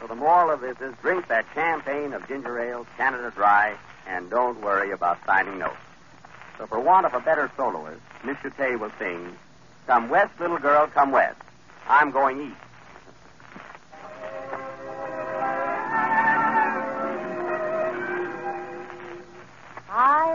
So 0.00 0.06
the 0.06 0.14
moral 0.14 0.50
of 0.50 0.60
this 0.60 0.80
is 0.80 0.94
drink 1.02 1.26
that 1.28 1.44
champagne 1.54 2.12
of 2.12 2.26
ginger 2.28 2.58
ale, 2.60 2.86
Canada 2.96 3.32
Dry, 3.34 3.76
and 4.06 4.30
don't 4.30 4.60
worry 4.60 4.92
about 4.92 5.18
signing 5.26 5.58
notes. 5.58 5.76
So 6.56 6.66
for 6.66 6.80
want 6.80 7.06
of 7.06 7.14
a 7.14 7.20
better 7.20 7.50
soloist, 7.56 8.00
Miss 8.24 8.36
Tay 8.56 8.76
will 8.76 8.92
sing, 8.98 9.36
Come 9.86 10.08
West, 10.08 10.38
Little 10.40 10.58
Girl, 10.58 10.86
Come 10.86 11.10
West. 11.10 11.40
I'm 11.88 12.10
going 12.10 12.40
east. 12.40 12.67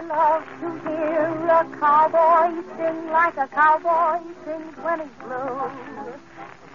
Love 0.08 0.44
to 0.60 0.70
hear 0.90 1.28
a 1.50 1.66
cowboy 1.80 2.62
sing 2.78 3.10
like 3.12 3.38
a 3.38 3.48
cowboy 3.48 4.20
sings 4.44 4.78
when 4.78 5.00
he's 5.00 5.10
blue. 5.20 5.72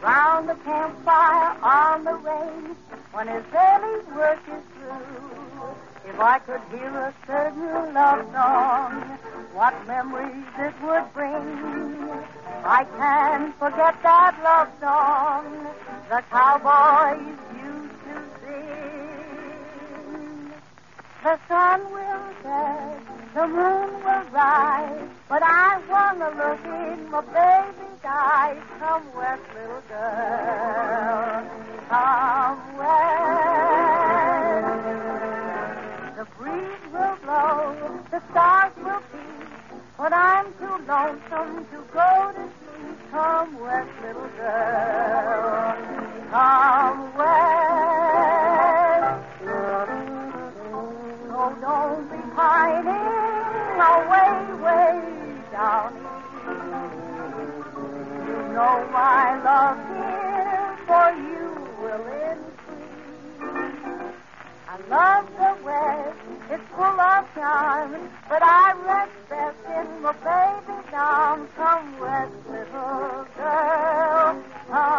Round 0.02 0.48
the 0.48 0.54
campfire 0.64 1.56
on 1.62 2.04
the 2.04 2.14
range 2.14 2.76
when 3.12 3.28
his 3.28 3.44
daily 3.52 4.00
work 4.14 4.40
is 4.48 4.64
through. 4.74 5.28
If 6.08 6.20
I 6.20 6.38
could 6.38 6.60
hear 6.70 6.88
a 6.88 7.14
certain 7.26 7.94
love 7.94 8.24
song, 8.32 9.18
what 9.52 9.74
memories 9.86 10.46
it 10.58 10.74
would 10.82 11.12
bring. 11.12 12.08
I 12.64 12.84
can't 12.96 13.54
forget 13.58 14.02
that 14.02 14.38
love 14.42 14.68
song 14.80 15.68
the 16.08 16.22
cowboys 16.30 17.36
used 17.62 17.98
to 18.04 18.14
sing. 18.40 18.97
The 21.20 21.36
sun 21.48 21.80
will 21.92 22.32
set, 22.42 23.00
the 23.34 23.46
moon 23.48 23.92
will 24.04 24.24
rise, 24.30 25.08
but 25.28 25.42
I 25.42 25.80
wanna 25.90 26.30
look 26.38 26.64
in 26.64 27.10
my 27.10 27.20
baby's 27.20 28.04
eyes. 28.04 28.62
Come 28.78 29.02
west, 29.16 29.42
little 29.52 29.82
girl, 29.88 31.42
come 31.88 32.76
west. 32.78 33.08
The 36.16 36.24
breeze 36.38 36.84
will 36.92 37.16
blow, 37.24 37.74
the 38.12 38.20
stars 38.30 38.72
will 38.76 39.02
beat, 39.12 39.48
but 39.98 40.12
I'm 40.12 40.46
too 40.54 40.78
lonesome 40.86 41.66
to 41.72 41.78
go 41.92 42.32
to 42.36 42.48
sleep. 42.58 42.98
Come 43.10 43.58
west, 43.60 43.90
little 44.02 44.30
girl, 44.38 45.76
come 46.30 47.16
west. 47.16 47.38
Don't 51.48 52.10
be 52.10 52.18
pining 52.36 52.94
away, 53.80 54.32
way 54.62 55.00
down. 55.50 55.92
You 58.26 58.38
know 58.52 58.76
my 58.92 59.24
love 59.42 59.78
here 59.88 60.76
for 60.86 61.08
you 61.26 61.46
will 61.80 62.06
increase. 62.28 63.48
I 64.68 64.76
love 64.90 65.26
the 65.38 65.52
West, 65.64 66.18
it's 66.50 66.68
full 66.76 67.00
of 67.00 67.24
charm, 67.34 68.10
but 68.28 68.42
I 68.42 68.74
rest 68.84 69.12
best 69.30 69.64
in 69.64 70.02
my 70.02 70.12
baby's 70.12 70.92
arms. 70.92 71.48
Come 71.56 71.98
west, 71.98 72.32
little 72.46 73.26
girl, 73.36 74.42
come 74.68 74.97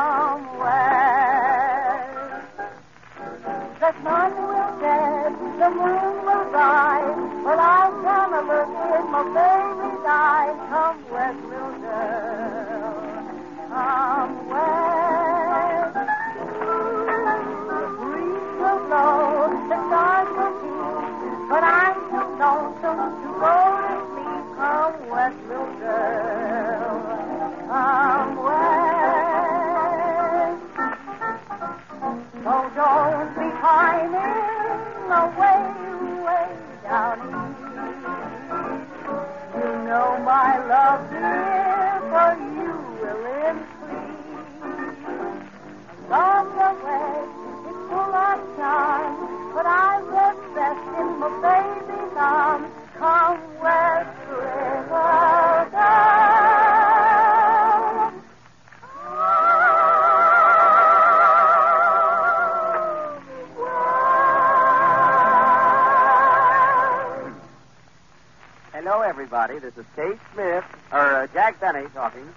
Kate 69.95 70.19
Smith, 70.33 70.65
or 70.91 70.99
uh, 70.99 71.27
Jack 71.33 71.59
Benny 71.59 71.87
talking. 71.93 72.27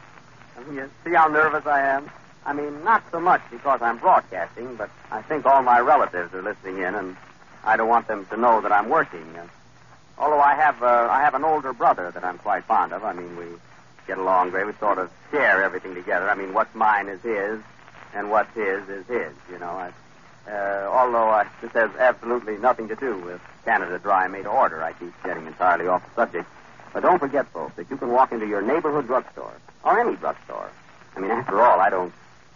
You 0.71 0.91
see 1.05 1.13
how 1.13 1.29
nervous 1.29 1.67
I 1.67 1.81
am? 1.81 2.11
I 2.45 2.53
mean, 2.53 2.83
not 2.85 3.05
so 3.11 3.21
much 3.21 3.41
because 3.51 3.81
I'm 3.83 3.99
broadcasting, 3.99 4.77
but 4.77 4.91
I 5.11 5.23
think 5.23 5.47
all 5.47 5.63
my 5.63 5.79
relatives 5.81 6.35
are 6.35 6.43
listening 6.43 6.79
in, 6.79 6.95
and 6.95 7.17
I 7.65 7.77
don't 7.77 7.89
want 7.89 8.09
them 8.09 8.27
to 8.27 8.37
know 8.37 8.61
that 8.61 8.73
I'm 8.73 8.89
working. 8.89 9.25
Uh, 9.37 9.47
although 10.19 10.41
I 10.41 10.55
have, 10.55 10.83
uh, 10.83 11.09
I 11.11 11.21
have 11.21 11.35
an 11.35 11.45
older 11.45 11.73
brother 11.73 12.11
that 12.11 12.25
I'm 12.25 12.39
quite 12.39 12.65
fond 12.65 12.93
of. 12.93 13.05
I 13.05 13.13
mean, 13.13 13.37
we 13.37 13.47
get 14.07 14.19
along 14.19 14.51
great. 14.51 14.67
We 14.67 14.73
sort 14.75 14.99
of 14.99 15.11
share 15.31 15.63
everything 15.63 15.95
together. 15.95 16.29
I 16.29 16.35
mean, 16.35 16.53
what's 16.53 16.75
mine 16.75 17.09
is 17.09 17.23
his, 17.23 17.61
and 18.15 18.31
what's 18.31 18.55
his 18.55 18.89
is 18.89 19.07
his. 19.07 19.33
You 19.51 19.59
know, 19.61 19.71
I, 19.71 19.93
uh, 20.51 20.91
although 20.93 21.31
uh, 21.31 21.45
this 21.61 21.73
has 21.73 21.91
absolutely 21.99 22.57
nothing 22.59 22.89
to 22.89 22.97
do 22.97 23.17
with 23.19 23.41
Canada 23.65 23.99
Dry 24.01 24.27
made 24.27 24.47
order. 24.47 24.83
I 24.83 24.93
keep 24.93 25.13
getting 25.23 25.47
entirely 25.47 25.87
off 25.87 26.03
the 26.09 26.23
subject. 26.23 26.49
But 26.93 27.03
don't 27.03 27.19
forget, 27.19 27.47
folks, 27.49 27.75
that 27.77 27.91
you 27.91 27.97
can 27.97 28.11
walk 28.11 28.33
into 28.33 28.47
your 28.47 28.63
neighborhood 28.63 29.07
drugstore, 29.07 29.55
or 29.85 30.01
any 30.01 30.17
drugstore. 30.17 30.71
I 31.17 31.21
mean, 31.21 31.31
after 31.31 31.61
all, 31.61 31.81
I 31.81 31.91
don't 31.91 32.13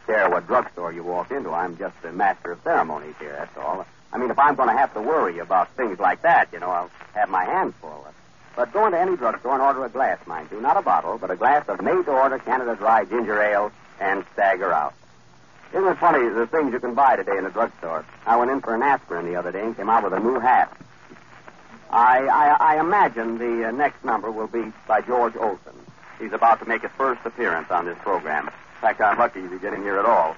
care 0.07 0.29
what 0.31 0.46
drugstore 0.46 0.92
you 0.92 1.03
walk 1.03 1.31
into. 1.31 1.51
I'm 1.51 1.77
just 1.77 2.01
the 2.03 2.12
master 2.12 2.53
of 2.53 2.61
ceremonies 2.62 3.14
here, 3.18 3.33
that's 3.33 3.57
all. 3.57 3.87
I 4.12 4.18
mean, 4.18 4.31
if 4.31 4.38
I'm 4.38 4.55
going 4.55 4.68
to 4.68 4.77
have 4.77 4.94
to 4.94 5.01
worry 5.01 5.38
about 5.38 5.70
things 5.77 5.99
like 5.99 6.22
that, 6.22 6.49
you 6.53 6.61
know, 6.61 6.70
I'll 6.70 6.90
have 7.14 7.29
my 7.29 7.44
hands 7.44 7.75
full. 7.81 8.07
But 8.55 8.72
go 8.72 8.87
into 8.87 8.99
any 8.99 9.16
drugstore 9.16 9.53
and 9.53 9.62
order 9.62 9.85
a 9.85 9.90
glass, 9.90 10.18
mind 10.27 10.49
you. 10.51 10.61
Not 10.61 10.79
a 10.79 10.83
bottle, 10.83 11.18
but 11.18 11.31
a 11.31 11.37
glass 11.37 11.68
of 11.68 11.83
made-to-order 11.83 12.38
Canada 12.38 12.75
Dry 12.77 13.05
ginger 13.05 13.42
ale 13.42 13.70
and 14.01 14.25
stagger 14.33 14.72
out. 14.72 14.94
Isn't 15.72 15.87
it 15.87 15.99
funny, 15.99 16.27
the 16.29 16.46
things 16.46 16.72
you 16.72 16.81
can 16.81 16.94
buy 16.94 17.16
today 17.16 17.37
in 17.37 17.44
a 17.44 17.51
drugstore? 17.51 18.07
I 18.25 18.37
went 18.37 18.51
in 18.51 18.61
for 18.61 18.75
an 18.75 18.83
aspirin 18.83 19.27
the 19.27 19.37
other 19.37 19.53
day 19.53 19.62
and 19.62 19.77
came 19.77 19.90
out 19.90 20.05
with 20.05 20.14
a 20.14 20.20
new 20.20 20.38
hat. 20.38 20.75
I, 21.90 22.27
I, 22.27 22.75
I 22.77 22.81
imagine 22.81 23.38
the 23.38 23.68
uh, 23.68 23.70
next 23.70 24.05
number 24.05 24.31
will 24.31 24.46
be 24.46 24.72
by 24.87 25.01
George 25.01 25.37
Olsen. 25.37 25.72
He's 26.18 26.33
about 26.33 26.61
to 26.61 26.66
make 26.66 26.83
his 26.83 26.90
first 26.92 27.20
appearance 27.25 27.70
on 27.70 27.85
this 27.85 27.96
program. 27.99 28.46
In 28.46 28.81
fact, 28.81 29.01
I'm 29.01 29.18
lucky 29.18 29.42
to 29.49 29.59
get 29.59 29.72
in 29.72 29.83
here 29.83 29.99
at 29.99 30.05
all. 30.07 30.35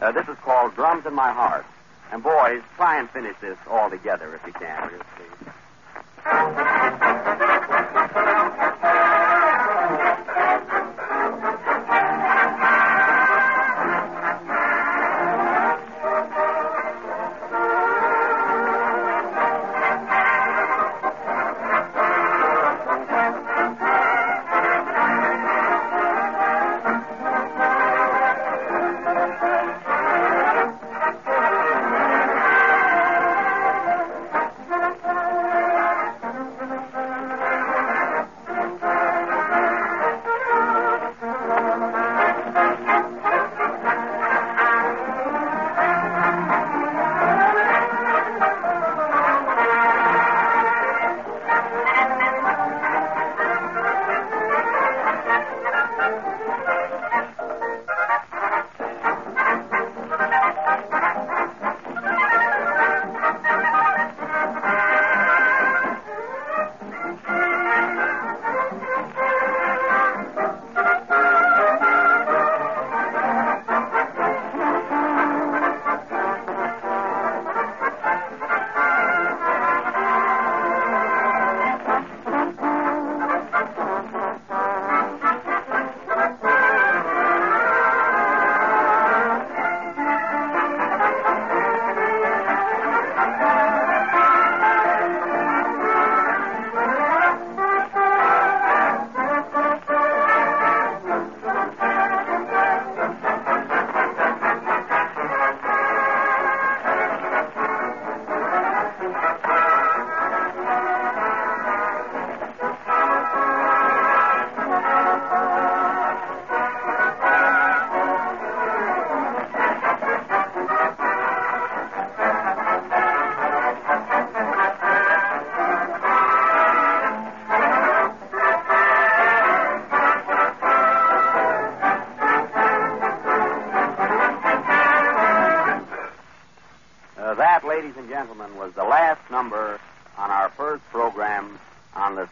Uh, 0.00 0.12
this 0.12 0.28
is 0.28 0.36
called 0.42 0.74
Drums 0.74 1.06
in 1.06 1.14
My 1.14 1.32
Heart. 1.32 1.66
And 2.12 2.22
boys, 2.22 2.62
try 2.76 2.98
and 2.98 3.08
finish 3.10 3.36
this 3.40 3.56
all 3.70 3.88
together 3.88 4.34
if 4.34 4.46
you 4.46 4.52
can, 4.52 4.90
please? 5.16 5.52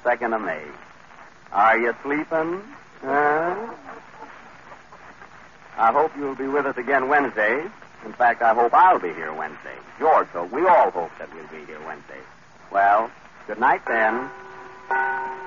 2nd 0.04 0.34
of 0.34 0.42
May. 0.42 0.64
Are 1.52 1.78
you 1.78 1.94
sleeping? 2.02 2.62
Huh? 3.02 3.74
I 5.76 5.92
hope 5.92 6.12
you'll 6.16 6.34
be 6.34 6.46
with 6.46 6.66
us 6.66 6.76
again 6.76 7.08
Wednesday. 7.08 7.64
In 8.04 8.12
fact, 8.12 8.42
I 8.42 8.54
hope 8.54 8.72
I'll 8.74 8.98
be 8.98 9.12
here 9.12 9.32
Wednesday. 9.32 9.76
George, 9.98 10.28
so 10.32 10.44
we 10.44 10.66
all 10.66 10.90
hope 10.90 11.10
that 11.18 11.32
we'll 11.34 11.46
be 11.48 11.64
here 11.66 11.80
Wednesday. 11.86 12.20
Well, 12.70 13.10
good 13.46 13.58
night 13.58 13.82
then. 13.86 14.30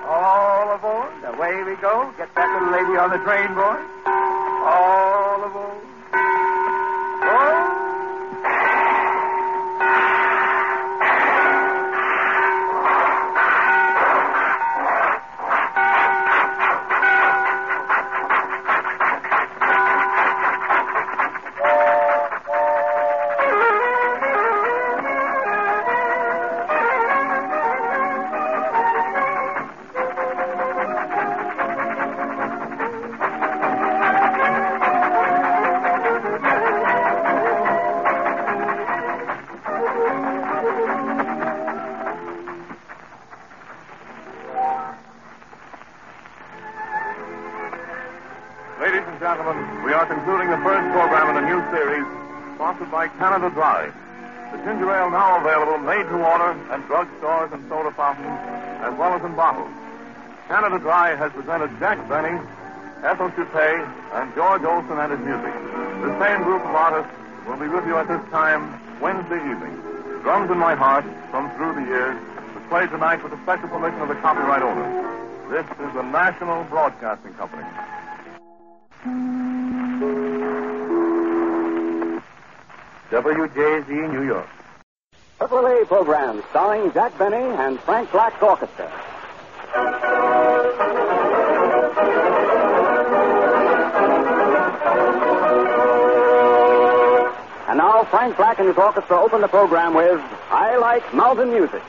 All 0.06 0.74
aboard. 0.74 1.12
Away 1.24 1.62
we 1.64 1.76
go. 1.76 2.12
Get 2.16 2.34
that 2.34 2.52
little 2.52 2.70
lady 2.70 2.98
on 2.98 3.10
the 3.10 3.18
train, 3.24 3.54
boy. 3.54 4.03
The 53.64 54.58
ginger 54.60 54.92
ale 54.92 55.08
now 55.08 55.40
available 55.40 55.78
made 55.78 56.04
to 56.04 56.20
order 56.20 56.52
at 56.68 56.84
drugstores 56.84 57.50
and 57.50 57.66
soda 57.70 57.90
fountains, 57.92 58.28
as 58.84 58.92
well 58.98 59.16
as 59.16 59.24
in 59.24 59.34
bottles. 59.34 59.72
Canada 60.48 60.78
Dry 60.78 61.16
has 61.16 61.32
presented 61.32 61.72
Jack 61.80 61.96
Benny, 62.06 62.36
Ethel 63.02 63.30
Shutta, 63.30 63.88
and 64.20 64.34
George 64.34 64.62
Olsen 64.64 64.98
and 65.00 65.12
his 65.16 65.20
music. 65.24 65.54
The 66.04 66.12
same 66.20 66.44
group 66.44 66.60
of 66.60 66.74
artists 66.76 67.10
will 67.48 67.56
be 67.56 67.68
with 67.68 67.86
you 67.86 67.96
at 67.96 68.06
this 68.06 68.20
time 68.28 68.68
Wednesday 69.00 69.40
evening. 69.40 69.80
Drums 70.20 70.50
in 70.50 70.58
My 70.58 70.74
Heart, 70.74 71.06
from 71.30 71.48
Through 71.56 71.80
the 71.80 71.88
Years, 71.88 72.20
was 72.52 72.64
played 72.68 72.90
tonight 72.90 73.22
with 73.22 73.32
the 73.32 73.40
special 73.48 73.68
permission 73.68 74.02
of 74.02 74.08
the 74.08 74.20
copyright 74.20 74.60
owner. 74.60 74.84
This 75.48 75.64
is 75.64 75.94
the 75.94 76.02
National 76.02 76.64
Broadcasting 76.64 77.32
Company. 77.40 77.64
WJZ 83.14 84.12
New 84.12 84.24
York. 84.26 84.48
Triple 85.38 85.66
A 85.66 85.86
program 85.86 86.42
starring 86.50 86.92
Jack 86.92 87.16
Benny 87.16 87.36
and 87.36 87.78
Frank 87.78 88.10
Black's 88.10 88.42
Orchestra. 88.42 88.90
And 97.68 97.78
now 97.78 98.02
Frank 98.10 98.36
Black 98.36 98.58
and 98.58 98.66
his 98.66 98.76
orchestra 98.76 99.20
open 99.22 99.42
the 99.42 99.48
program 99.48 99.94
with 99.94 100.20
I 100.50 100.76
Like 100.78 101.14
Mountain 101.14 101.52
Music. 101.52 101.82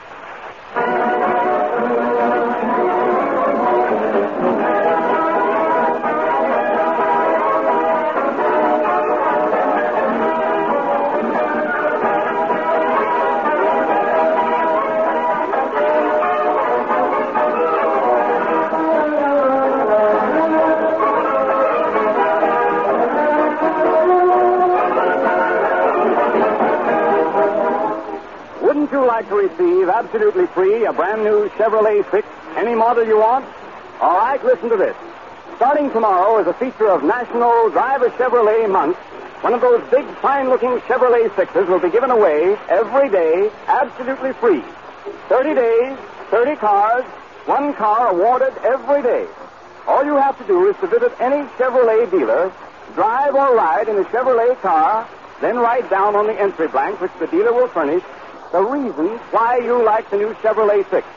Absolutely 29.95 30.45
free 30.47 30.85
a 30.85 30.91
brand 30.91 31.23
new 31.23 31.47
Chevrolet 31.55 32.03
6, 32.11 32.27
any 32.57 32.75
model 32.75 33.07
you 33.07 33.17
want? 33.17 33.45
All 34.01 34.17
right, 34.17 34.43
listen 34.43 34.67
to 34.67 34.75
this. 34.75 34.93
Starting 35.55 35.89
tomorrow 35.91 36.37
is 36.41 36.47
a 36.47 36.53
feature 36.55 36.89
of 36.89 37.01
National 37.01 37.69
Drive 37.69 38.01
a 38.01 38.09
Chevrolet 38.09 38.69
Month. 38.69 38.97
One 39.39 39.53
of 39.53 39.61
those 39.61 39.79
big, 39.89 40.05
fine 40.17 40.49
looking 40.49 40.71
Chevrolet 40.81 41.29
6s 41.29 41.67
will 41.69 41.79
be 41.79 41.89
given 41.89 42.11
away 42.11 42.57
every 42.67 43.09
day, 43.09 43.49
absolutely 43.67 44.33
free. 44.33 44.61
30 45.29 45.55
days, 45.55 45.97
30 46.29 46.57
cars, 46.57 47.05
one 47.45 47.73
car 47.75 48.09
awarded 48.09 48.53
every 48.65 49.01
day. 49.01 49.25
All 49.87 50.03
you 50.03 50.17
have 50.17 50.37
to 50.39 50.45
do 50.45 50.67
is 50.69 50.75
to 50.81 50.87
visit 50.87 51.13
any 51.21 51.47
Chevrolet 51.55 52.11
dealer, 52.11 52.51
drive 52.95 53.33
or 53.33 53.55
ride 53.55 53.87
in 53.87 53.95
a 53.97 54.03
Chevrolet 54.11 54.59
car, 54.59 55.07
then 55.39 55.55
write 55.55 55.89
down 55.89 56.17
on 56.17 56.27
the 56.27 56.33
entry 56.33 56.67
blank, 56.67 56.99
which 56.99 57.11
the 57.17 57.27
dealer 57.27 57.53
will 57.53 57.69
furnish, 57.69 58.03
the 58.51 58.61
reason 58.61 59.17
why 59.31 59.57
you 59.57 59.83
like 59.83 60.09
the 60.09 60.17
new 60.17 60.33
Chevrolet 60.35 60.89
6. 60.89 61.07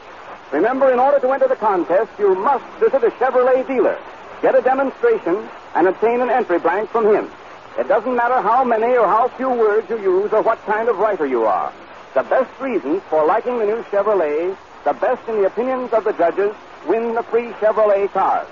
Remember, 0.51 0.91
in 0.91 0.99
order 0.99 1.19
to 1.19 1.31
enter 1.31 1.47
the 1.47 1.55
contest, 1.55 2.11
you 2.17 2.35
must 2.35 2.65
visit 2.79 3.03
a 3.03 3.11
Chevrolet 3.11 3.67
dealer, 3.67 3.99
get 4.41 4.55
a 4.55 4.61
demonstration, 4.61 5.47
and 5.75 5.87
obtain 5.87 6.21
an 6.21 6.29
entry 6.29 6.59
blank 6.59 6.89
from 6.89 7.05
him. 7.05 7.29
It 7.77 7.87
doesn't 7.87 8.15
matter 8.15 8.41
how 8.41 8.63
many 8.63 8.97
or 8.97 9.07
how 9.07 9.27
few 9.37 9.49
words 9.49 9.89
you 9.89 10.01
use 10.01 10.33
or 10.33 10.41
what 10.41 10.59
kind 10.65 10.89
of 10.89 10.97
writer 10.97 11.25
you 11.25 11.45
are. 11.45 11.71
The 12.13 12.23
best 12.23 12.49
reasons 12.59 13.01
for 13.09 13.25
liking 13.25 13.59
the 13.59 13.65
new 13.65 13.83
Chevrolet, 13.83 14.57
the 14.83 14.93
best 14.93 15.27
in 15.29 15.35
the 15.37 15.45
opinions 15.45 15.93
of 15.93 16.03
the 16.03 16.13
judges, 16.13 16.55
win 16.87 17.13
the 17.13 17.23
free 17.23 17.51
Chevrolet 17.61 18.11
cars. 18.11 18.47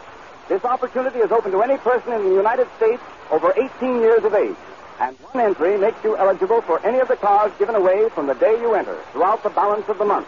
This 0.48 0.64
opportunity 0.64 1.20
is 1.20 1.32
open 1.32 1.52
to 1.52 1.62
any 1.62 1.78
person 1.78 2.14
in 2.14 2.24
the 2.24 2.36
United 2.36 2.68
States 2.78 3.02
over 3.32 3.52
18 3.58 4.00
years 4.00 4.24
of 4.24 4.34
age. 4.34 4.56
And 5.00 5.16
one 5.32 5.46
entry 5.46 5.78
makes 5.78 6.04
you 6.04 6.18
eligible 6.18 6.62
for 6.62 6.84
any 6.86 7.00
of 7.00 7.08
the 7.08 7.16
cars 7.16 7.52
given 7.60 7.76
away 7.76 8.10
from 8.10 8.28
the 8.28 8.34
day 8.34 8.60
you 8.60 8.74
enter 8.74 8.98
throughout 9.12 9.44
the 9.44 9.50
balance 9.50 9.88
of 9.90 9.98
the 9.98 10.06
month. 10.06 10.28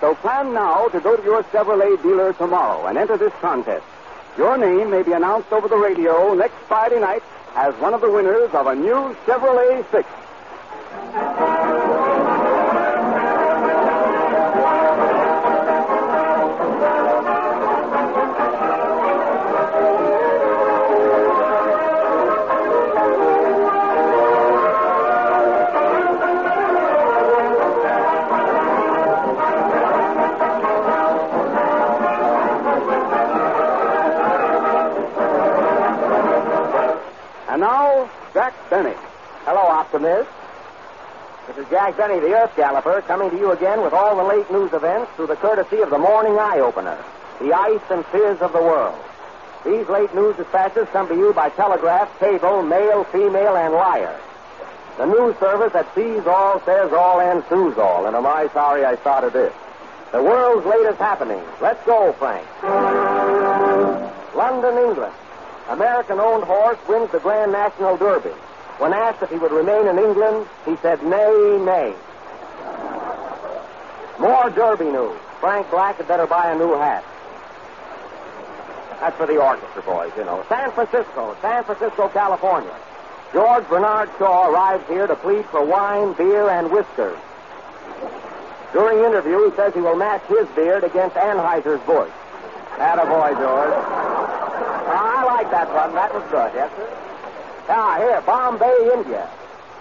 So 0.00 0.14
plan 0.16 0.52
now 0.52 0.88
to 0.88 1.00
go 1.00 1.16
to 1.16 1.22
your 1.22 1.42
Chevrolet 1.44 2.00
dealer 2.02 2.32
tomorrow 2.34 2.86
and 2.86 2.98
enter 2.98 3.16
this 3.16 3.32
contest. 3.40 3.84
Your 4.36 4.58
name 4.58 4.90
may 4.90 5.02
be 5.02 5.12
announced 5.12 5.50
over 5.52 5.66
the 5.66 5.76
radio 5.76 6.34
next 6.34 6.56
Friday 6.68 7.00
night 7.00 7.22
as 7.56 7.74
one 7.76 7.94
of 7.94 8.00
the 8.02 8.10
winners 8.10 8.50
of 8.52 8.66
a 8.66 8.74
new 8.74 9.16
Chevrolet 9.26 9.90
6. 9.90 11.55
Jack 41.76 41.98
Benny, 41.98 42.18
the 42.20 42.32
Earth 42.32 42.56
Galloper, 42.56 43.02
coming 43.02 43.28
to 43.28 43.36
you 43.36 43.50
again 43.52 43.82
with 43.82 43.92
all 43.92 44.16
the 44.16 44.24
late 44.24 44.50
news 44.50 44.72
events 44.72 45.12
through 45.14 45.26
the 45.26 45.36
courtesy 45.36 45.82
of 45.82 45.90
the 45.90 45.98
Morning 45.98 46.32
Eye 46.38 46.58
Opener, 46.58 46.96
the 47.38 47.52
ice 47.52 47.82
and 47.90 48.02
fizz 48.06 48.40
of 48.40 48.54
the 48.54 48.62
world. 48.62 48.98
These 49.62 49.86
late 49.90 50.14
news 50.14 50.36
dispatches 50.36 50.88
come 50.88 51.06
to 51.08 51.14
you 51.14 51.34
by 51.34 51.50
telegraph, 51.50 52.08
cable, 52.18 52.62
mail, 52.62 53.04
female, 53.04 53.58
and 53.58 53.74
wire. 53.74 54.18
The 54.96 55.04
news 55.04 55.36
service 55.36 55.74
that 55.74 55.94
sees 55.94 56.26
all, 56.26 56.64
says 56.64 56.94
all, 56.94 57.20
and 57.20 57.44
sues 57.50 57.76
all. 57.76 58.06
And 58.06 58.16
am 58.16 58.24
I 58.24 58.48
sorry 58.54 58.86
I 58.86 58.96
started 58.96 59.34
this? 59.34 59.52
The 60.12 60.22
world's 60.22 60.64
latest 60.64 60.96
happenings. 60.98 61.44
Let's 61.60 61.84
go, 61.84 62.14
Frank. 62.14 62.48
London, 64.34 64.78
England. 64.78 65.12
American 65.68 66.20
owned 66.20 66.44
horse 66.44 66.78
wins 66.88 67.12
the 67.12 67.20
Grand 67.20 67.52
National 67.52 67.98
Derby. 67.98 68.32
When 68.78 68.92
asked 68.92 69.22
if 69.22 69.30
he 69.30 69.36
would 69.36 69.52
remain 69.52 69.86
in 69.86 69.98
England, 69.98 70.46
he 70.66 70.76
said, 70.76 71.02
nay, 71.02 71.58
nay. 71.64 71.94
More 74.18 74.50
Derby 74.50 74.84
news. 74.84 75.18
Frank 75.40 75.70
Black 75.70 75.96
had 75.96 76.08
better 76.08 76.26
buy 76.26 76.50
a 76.52 76.58
new 76.58 76.74
hat. 76.74 77.04
That's 79.00 79.16
for 79.16 79.26
the 79.26 79.36
orchestra 79.36 79.82
boys, 79.82 80.12
you 80.16 80.24
know. 80.24 80.44
San 80.48 80.72
Francisco, 80.72 81.36
San 81.42 81.64
Francisco, 81.64 82.08
California. 82.08 82.74
George 83.32 83.68
Bernard 83.68 84.10
Shaw 84.18 84.50
arrives 84.50 84.86
here 84.88 85.06
to 85.06 85.16
plead 85.16 85.44
for 85.46 85.64
wine, 85.64 86.14
beer, 86.14 86.48
and 86.48 86.70
whiskers. 86.70 87.18
During 88.72 89.04
interview, 89.04 89.50
he 89.50 89.56
says 89.56 89.74
he 89.74 89.80
will 89.80 89.96
match 89.96 90.22
his 90.28 90.48
beard 90.56 90.84
against 90.84 91.16
Anheuser's 91.16 91.80
Busch. 91.86 92.10
Attaboy, 92.76 93.30
George. 93.40 93.72
Ah, 94.88 95.20
I 95.20 95.24
like 95.24 95.50
that 95.50 95.72
one. 95.72 95.94
That 95.94 96.12
was 96.14 96.22
good, 96.30 96.52
yes, 96.54 96.70
sir? 96.76 97.05
Ah, 97.68 97.96
here, 97.98 98.20
Bombay, 98.22 98.90
India. 98.94 99.28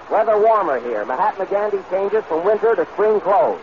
Weather 0.10 0.38
warmer 0.38 0.80
here. 0.80 1.06
Mahatma 1.06 1.46
Gandhi 1.46 1.80
changes 1.90 2.24
from 2.26 2.46
winter 2.46 2.76
to 2.76 2.86
spring 2.94 3.20
clothes. 3.22 3.62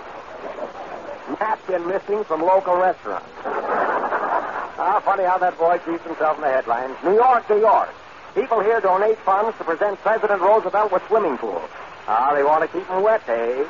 Napkin 1.40 1.86
missing 1.86 2.24
from 2.24 2.42
local 2.42 2.76
restaurant. 2.76 3.24
Ah, 3.44 5.00
funny 5.04 5.24
how 5.24 5.38
that 5.38 5.58
boy 5.58 5.78
keeps 5.78 6.04
himself 6.04 6.36
in 6.36 6.42
the 6.42 6.50
headlines. 6.50 6.96
New 7.04 7.14
York, 7.14 7.48
New 7.50 7.60
York. 7.60 7.88
People 8.34 8.60
here 8.60 8.80
donate 8.80 9.18
funds 9.18 9.56
to 9.58 9.64
present 9.64 9.98
President 10.00 10.40
Roosevelt 10.40 10.90
with 10.90 11.02
swimming 11.06 11.36
pools. 11.38 11.68
Ah, 12.08 12.32
they 12.34 12.42
want 12.42 12.62
to 12.62 12.68
keep 12.68 12.86
him 12.88 13.02
wet, 13.02 13.22
eh? 13.28 13.64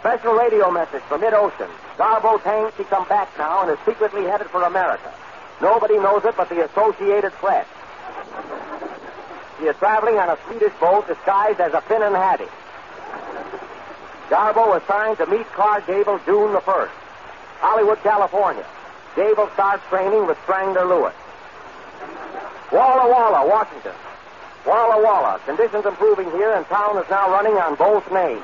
Special 0.00 0.34
radio 0.34 0.70
message 0.70 1.02
from 1.02 1.20
mid-ocean. 1.20 1.68
Garbo 1.96 2.42
Tang, 2.42 2.70
she 2.76 2.84
come 2.84 3.06
back 3.08 3.28
now 3.38 3.62
and 3.62 3.70
is 3.70 3.78
secretly 3.84 4.24
headed 4.24 4.48
for 4.48 4.62
America. 4.62 5.12
Nobody 5.60 5.98
knows 5.98 6.24
it 6.24 6.36
but 6.36 6.48
the 6.48 6.64
Associated 6.64 7.32
Press. 7.32 7.66
She 9.62 9.68
is 9.68 9.76
traveling 9.76 10.18
on 10.18 10.28
a 10.28 10.36
Swedish 10.48 10.72
boat 10.80 11.06
disguised 11.06 11.60
as 11.60 11.72
a 11.72 11.80
Finn 11.82 12.02
and 12.02 12.16
Hattie. 12.16 12.50
Garbo 14.28 14.66
was 14.66 14.82
signed 14.88 15.18
to 15.18 15.26
meet 15.26 15.46
Clark 15.52 15.86
Gable 15.86 16.18
June 16.26 16.52
the 16.52 16.58
1st. 16.58 16.90
Hollywood, 17.62 18.02
California. 18.02 18.66
Gable 19.14 19.48
starts 19.54 19.84
training 19.88 20.26
with 20.26 20.36
Strangler 20.42 20.84
Lewis. 20.84 21.14
Walla 22.72 23.08
Walla, 23.08 23.46
Washington. 23.46 23.94
Walla 24.66 25.00
Walla. 25.00 25.38
Conditions 25.46 25.86
improving 25.86 26.28
here, 26.32 26.54
and 26.54 26.66
town 26.66 26.98
is 26.98 27.08
now 27.08 27.30
running 27.30 27.54
on 27.54 27.76
both 27.76 28.02
names. 28.10 28.42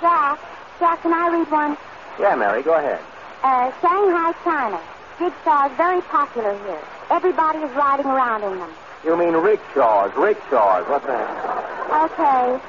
Jack, 0.00 0.40
Jack, 0.80 1.02
can 1.02 1.12
I 1.12 1.36
read 1.36 1.50
one? 1.50 1.76
Yeah, 2.18 2.34
Mary, 2.34 2.62
go 2.62 2.72
ahead. 2.72 3.00
Uh, 3.42 3.70
Shanghai, 3.82 4.32
China. 4.42 4.80
Jigsaw 5.18 5.66
is 5.66 5.76
very 5.76 6.00
popular 6.00 6.56
here. 6.64 6.80
Everybody 7.10 7.58
is 7.58 7.70
riding 7.76 8.06
around 8.06 8.42
in 8.42 8.58
them. 8.58 8.72
You 9.06 9.16
mean 9.16 9.34
rickshaws, 9.34 10.12
rickshaws. 10.16 10.84
What's 10.88 11.06
that? 11.06 12.10
Okay. 12.10 12.60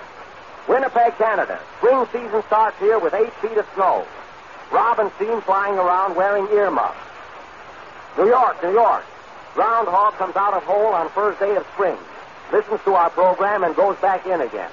Winnipeg, 0.67 1.17
Canada. 1.17 1.59
Spring 1.79 2.05
season 2.13 2.43
starts 2.45 2.77
here 2.77 2.99
with 2.99 3.15
eight 3.15 3.33
feet 3.41 3.57
of 3.57 3.65
snow. 3.73 4.05
Robin 4.71 5.09
seen 5.17 5.41
flying 5.41 5.79
around 5.79 6.15
wearing 6.15 6.45
earmuffs. 6.53 6.99
New 8.19 8.27
York, 8.27 8.61
New 8.61 8.71
York. 8.71 9.03
Groundhog 9.55 10.13
comes 10.13 10.35
out 10.35 10.53
of 10.53 10.61
hole 10.63 10.93
on 10.93 11.09
first 11.09 11.39
day 11.39 11.55
of 11.55 11.65
spring. 11.73 11.97
Listens 12.53 12.81
to 12.85 12.93
our 12.93 13.09
program 13.09 13.63
and 13.63 13.75
goes 13.75 13.97
back 13.97 14.27
in 14.27 14.39
again. 14.39 14.69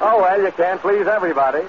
oh, 0.00 0.20
well, 0.22 0.40
you 0.40 0.50
can't 0.52 0.80
please 0.80 1.06
everybody. 1.06 1.66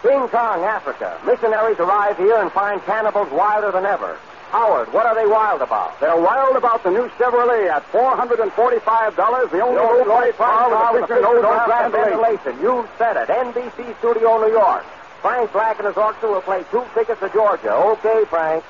King 0.00 0.28
Kong, 0.28 0.64
Africa. 0.64 1.20
Missionaries 1.26 1.78
arrive 1.78 2.16
here 2.16 2.38
and 2.38 2.50
find 2.52 2.82
cannibals 2.84 3.30
wilder 3.30 3.70
than 3.70 3.84
ever. 3.84 4.18
Howard, 4.52 4.92
what 4.92 5.06
are 5.06 5.14
they 5.14 5.24
wild 5.24 5.62
about? 5.62 5.98
They're 5.98 6.14
wild 6.14 6.56
about 6.56 6.84
the 6.84 6.90
new 6.90 7.08
Chevrolet 7.16 7.70
at 7.70 7.90
$445, 7.90 9.16
the 9.50 9.62
only 9.62 9.80
only 9.80 10.04
low-price 10.04 10.36
car 10.36 10.92
with 10.92 11.08
with 11.08 11.10
a 11.10 11.18
a 11.18 11.22
no 11.22 11.32
no 11.40 11.64
draft 11.64 11.92
ventilation. 11.92 12.60
You 12.60 12.86
said 12.98 13.16
it. 13.16 13.28
NBC 13.28 13.98
Studio, 14.00 14.44
New 14.44 14.52
York. 14.52 14.84
Frank 15.22 15.50
Black 15.52 15.78
and 15.78 15.88
his 15.88 15.96
orchestra 15.96 16.30
will 16.30 16.42
play 16.42 16.64
two 16.70 16.84
tickets 16.92 17.20
to 17.20 17.30
Georgia. 17.30 17.72
Okay, 17.72 18.24
Frank. 18.28 18.62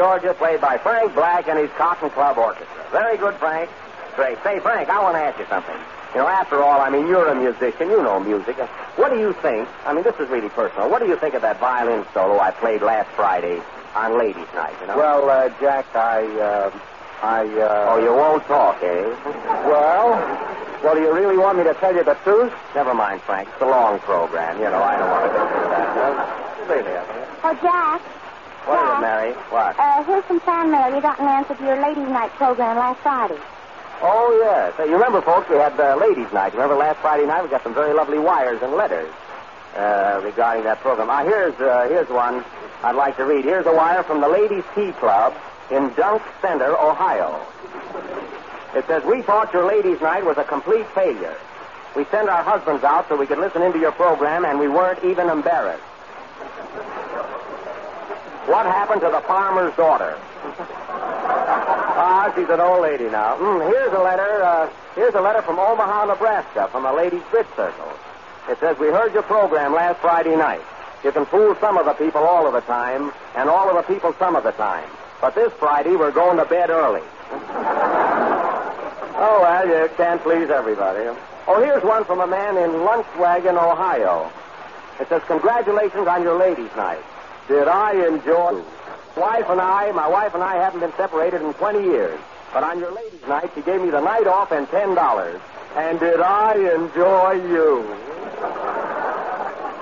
Georgia 0.00 0.32
played 0.32 0.62
by 0.62 0.78
Frank 0.78 1.14
Black 1.14 1.46
and 1.46 1.58
his 1.58 1.68
Cotton 1.76 2.08
Club 2.08 2.38
Orchestra. 2.38 2.86
Very 2.90 3.18
good, 3.18 3.34
Frank. 3.34 3.68
Great. 4.16 4.42
Say, 4.42 4.58
Frank, 4.60 4.88
I 4.88 5.02
want 5.02 5.14
to 5.14 5.20
ask 5.20 5.38
you 5.38 5.44
something. 5.44 5.76
You 6.14 6.24
know, 6.24 6.26
after 6.26 6.62
all, 6.62 6.80
I 6.80 6.88
mean, 6.88 7.06
you're 7.06 7.28
a 7.28 7.34
musician. 7.34 7.90
You 7.90 8.02
know 8.02 8.18
music. 8.18 8.56
What 8.96 9.10
do 9.10 9.20
you 9.20 9.34
think? 9.44 9.68
I 9.84 9.92
mean, 9.92 10.02
this 10.02 10.16
is 10.16 10.30
really 10.30 10.48
personal. 10.48 10.88
What 10.88 11.02
do 11.02 11.06
you 11.06 11.18
think 11.18 11.34
of 11.34 11.42
that 11.42 11.60
violin 11.60 12.06
solo 12.14 12.40
I 12.40 12.50
played 12.50 12.80
last 12.80 13.10
Friday 13.10 13.60
on 13.94 14.16
Ladies' 14.16 14.48
Night, 14.54 14.72
you 14.80 14.86
know? 14.86 14.96
Well, 14.96 15.28
uh, 15.28 15.50
Jack, 15.60 15.84
I, 15.94 16.24
uh, 16.24 16.72
I, 17.22 17.44
uh... 17.60 17.92
oh, 17.92 17.98
you 18.00 18.14
won't 18.16 18.42
talk, 18.46 18.82
eh? 18.82 19.04
Well, 19.68 20.16
well, 20.82 20.94
do 20.94 21.02
you 21.02 21.12
really 21.12 21.36
want 21.36 21.58
me 21.58 21.64
to 21.64 21.74
tell 21.74 21.94
you 21.94 22.04
the 22.04 22.16
truth? 22.24 22.54
Never 22.74 22.94
mind, 22.94 23.20
Frank. 23.20 23.50
It's 23.52 23.60
a 23.60 23.66
long 23.66 23.98
program. 23.98 24.56
You 24.64 24.70
know, 24.72 24.80
I 24.80 24.96
don't 24.96 25.10
want 25.10 25.24
to 25.28 25.36
go 25.36 25.44
through 25.44 25.68
that. 25.76 25.88
No? 25.92 26.74
Really, 26.74 26.96
I 26.96 27.04
think. 27.04 27.44
Oh, 27.44 27.54
Jack, 27.60 28.00
What 28.66 28.78
is 28.78 28.98
it, 28.98 29.00
Mary? 29.00 29.32
What? 29.50 29.78
uh, 29.78 30.04
here's 30.04 30.24
some 30.26 30.40
fan 30.40 30.70
mail 30.70 30.94
you 30.94 31.00
got 31.00 31.18
in 31.18 31.26
answer 31.26 31.54
to 31.54 31.64
your 31.64 31.80
ladies' 31.80 32.08
night 32.08 32.30
program 32.32 32.76
last 32.76 33.00
Friday. 33.00 33.38
Oh, 34.02 34.40
yes. 34.42 34.74
Uh, 34.78 34.84
you 34.84 34.94
remember, 34.94 35.20
folks, 35.20 35.48
we 35.50 35.56
had 35.56 35.78
uh, 35.78 35.96
ladies' 35.96 36.32
night. 36.32 36.52
Remember 36.52 36.76
last 36.76 36.98
Friday 37.00 37.26
night? 37.26 37.42
We 37.42 37.48
got 37.50 37.62
some 37.62 37.74
very 37.74 37.92
lovely 37.94 38.18
wires 38.18 38.60
and 38.62 38.72
letters 38.72 39.12
uh, 39.76 40.20
regarding 40.24 40.64
that 40.64 40.80
program. 40.80 41.08
Ah, 41.10 41.22
here's, 41.24 41.54
uh, 41.60 41.86
here's 41.88 42.08
one 42.08 42.44
I'd 42.82 42.96
like 42.96 43.16
to 43.16 43.24
read. 43.24 43.44
Here's 43.44 43.66
a 43.66 43.72
wire 43.74 44.02
from 44.02 44.20
the 44.20 44.28
Ladies' 44.28 44.64
Tea 44.74 44.92
Club 44.92 45.34
in 45.70 45.92
Dunk 45.94 46.22
Center, 46.40 46.76
Ohio. 46.76 47.40
It 48.74 48.86
says, 48.86 49.04
We 49.04 49.22
thought 49.22 49.52
your 49.52 49.66
ladies' 49.66 50.00
night 50.00 50.24
was 50.24 50.38
a 50.38 50.44
complete 50.44 50.86
failure. 50.94 51.36
We 51.96 52.04
sent 52.06 52.28
our 52.28 52.42
husbands 52.42 52.84
out 52.84 53.08
so 53.08 53.16
we 53.16 53.26
could 53.26 53.38
listen 53.38 53.62
into 53.62 53.78
your 53.80 53.92
program, 53.92 54.44
and 54.44 54.58
we 54.58 54.68
weren't 54.68 55.02
even 55.04 55.28
embarrassed. 55.28 55.82
What 58.50 58.66
happened 58.66 59.00
to 59.02 59.08
the 59.08 59.20
farmer's 59.30 59.72
daughter? 59.76 60.18
Ah, 62.02 62.32
she's 62.34 62.48
an 62.48 62.58
old 62.58 62.82
lady 62.82 63.04
now. 63.04 63.36
Mm, 63.36 63.70
here's 63.70 63.92
a 63.92 64.02
letter. 64.02 64.42
Uh, 64.42 64.68
here's 64.96 65.14
a 65.14 65.20
letter 65.20 65.40
from 65.42 65.60
Omaha, 65.60 66.06
Nebraska, 66.06 66.66
from 66.72 66.84
a 66.84 66.92
ladies' 66.92 67.22
bridge 67.30 67.46
circle. 67.54 67.92
It 68.48 68.58
says, 68.58 68.76
"We 68.80 68.88
heard 68.88 69.14
your 69.14 69.22
program 69.22 69.72
last 69.72 70.00
Friday 70.00 70.34
night. 70.34 70.62
You 71.04 71.12
can 71.12 71.26
fool 71.26 71.54
some 71.60 71.78
of 71.78 71.86
the 71.86 71.92
people 71.92 72.24
all 72.24 72.44
of 72.44 72.52
the 72.52 72.62
time, 72.62 73.12
and 73.36 73.48
all 73.48 73.70
of 73.70 73.76
the 73.76 73.94
people 73.94 74.12
some 74.18 74.34
of 74.34 74.42
the 74.42 74.52
time. 74.52 74.88
But 75.20 75.36
this 75.36 75.52
Friday, 75.52 75.94
we're 75.94 76.10
going 76.10 76.38
to 76.38 76.44
bed 76.44 76.70
early." 76.70 77.02
oh 77.30 79.38
well, 79.42 79.68
you 79.68 79.88
can't 79.96 80.20
please 80.24 80.50
everybody. 80.50 81.06
Oh, 81.46 81.62
here's 81.62 81.84
one 81.84 82.04
from 82.04 82.20
a 82.20 82.26
man 82.26 82.56
in 82.56 82.82
Lunchwagon, 82.82 83.54
Ohio. 83.54 84.28
It 84.98 85.08
says, 85.08 85.22
"Congratulations 85.28 86.08
on 86.08 86.24
your 86.24 86.36
ladies' 86.36 86.74
night. 86.74 87.04
Did 87.48 87.68
I 87.68 88.06
enjoy?" 88.06 88.62
Wife 89.16 89.46
and 89.48 89.60
I, 89.60 89.90
my 89.92 90.08
wife 90.08 90.34
and 90.34 90.42
I 90.42 90.56
haven't 90.56 90.80
been 90.80 90.92
separated 90.96 91.42
in 91.42 91.52
20 91.54 91.82
years. 91.82 92.18
But 92.52 92.62
on 92.62 92.78
your 92.78 92.92
ladies' 92.92 93.26
night, 93.28 93.50
she 93.54 93.60
gave 93.62 93.82
me 93.82 93.90
the 93.90 94.00
night 94.00 94.26
off 94.26 94.52
and 94.52 94.66
$10. 94.68 95.40
And 95.76 96.00
did 96.00 96.20
I 96.20 96.54
enjoy 96.54 97.32
you? 97.50 97.84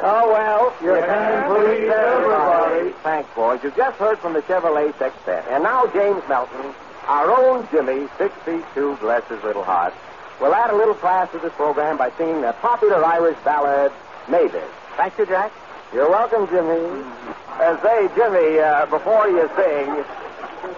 Oh, 0.00 0.30
well, 0.32 0.74
you 0.82 0.94
can 1.00 1.50
please 1.50 1.90
everybody. 1.90 2.94
Thanks, 3.02 3.28
boys. 3.34 3.60
You 3.62 3.70
just 3.76 3.96
heard 3.98 4.18
from 4.18 4.32
the 4.32 4.42
Chevrolet 4.42 4.96
Sextet. 4.98 5.44
And 5.50 5.62
now 5.62 5.86
James 5.88 6.22
Melton, 6.28 6.74
our 7.06 7.30
own 7.30 7.68
Jimmy, 7.70 8.08
six 8.16 8.34
feet 8.44 8.64
two, 8.74 8.96
bless 9.00 9.26
his 9.28 9.42
little 9.42 9.64
heart, 9.64 9.94
We'll 10.40 10.54
add 10.54 10.70
a 10.70 10.76
little 10.76 10.94
class 10.94 11.30
to 11.32 11.38
this 11.38 11.52
program 11.54 11.98
by 11.98 12.10
singing 12.16 12.42
the 12.42 12.52
popular 12.60 13.04
Irish 13.04 13.36
ballad, 13.44 13.90
Mavis. 14.28 14.70
Thank 14.96 15.18
you, 15.18 15.26
Jack. 15.26 15.50
You're 15.92 16.10
welcome, 16.10 16.46
Jimmy. 16.48 17.02
Uh, 17.48 17.82
say, 17.82 18.08
Jimmy, 18.14 18.58
uh, 18.60 18.86
before 18.86 19.26
you 19.28 19.48
sing, 19.56 19.88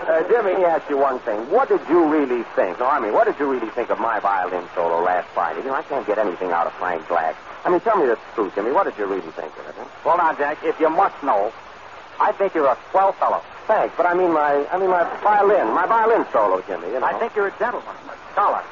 uh, 0.06 0.22
Jimmy, 0.28 0.52
let 0.52 0.58
me 0.58 0.64
ask 0.64 0.88
you 0.88 0.96
one 0.96 1.18
thing. 1.20 1.50
What 1.50 1.68
did 1.68 1.80
you 1.88 2.06
really 2.06 2.44
think? 2.54 2.78
No, 2.78 2.86
I 2.86 3.00
mean, 3.00 3.12
what 3.12 3.26
did 3.26 3.38
you 3.38 3.50
really 3.50 3.68
think 3.70 3.90
of 3.90 3.98
my 3.98 4.20
violin 4.20 4.64
solo 4.74 5.02
last 5.02 5.28
Friday? 5.34 5.61
You 5.61 5.66
know, 5.66 5.74
I 5.74 5.82
can't 5.82 6.06
get 6.06 6.18
anything 6.18 6.52
out 6.52 6.66
of 6.66 6.72
Frank 6.74 7.06
Black. 7.08 7.36
I 7.64 7.70
mean, 7.70 7.80
tell 7.80 7.96
me 7.98 8.06
the 8.06 8.18
truth, 8.34 8.54
Jimmy. 8.54 8.70
What 8.72 8.84
did 8.84 8.96
you 8.98 9.06
really 9.06 9.20
think 9.32 9.52
of 9.58 9.66
it? 9.68 9.74
Huh? 9.76 9.84
Well, 10.04 10.16
now, 10.16 10.32
Jack, 10.34 10.58
if 10.64 10.78
you 10.80 10.88
must 10.88 11.20
know, 11.22 11.52
I 12.20 12.32
think 12.32 12.54
you're 12.54 12.68
a 12.70 12.78
swell 12.90 13.12
fellow. 13.12 13.42
Thanks, 13.66 13.94
but 13.96 14.06
I 14.06 14.14
mean 14.14 14.32
my, 14.32 14.66
I 14.72 14.78
mean 14.78 14.90
my 14.90 15.04
violin, 15.22 15.74
my 15.74 15.86
violin 15.86 16.24
solo, 16.32 16.62
Jimmy. 16.66 16.88
You 16.88 17.00
know. 17.00 17.06
I 17.06 17.18
think 17.18 17.34
you're 17.36 17.48
a 17.48 17.58
gentleman, 17.58 17.94
a 18.08 18.32
scholar. 18.32 18.62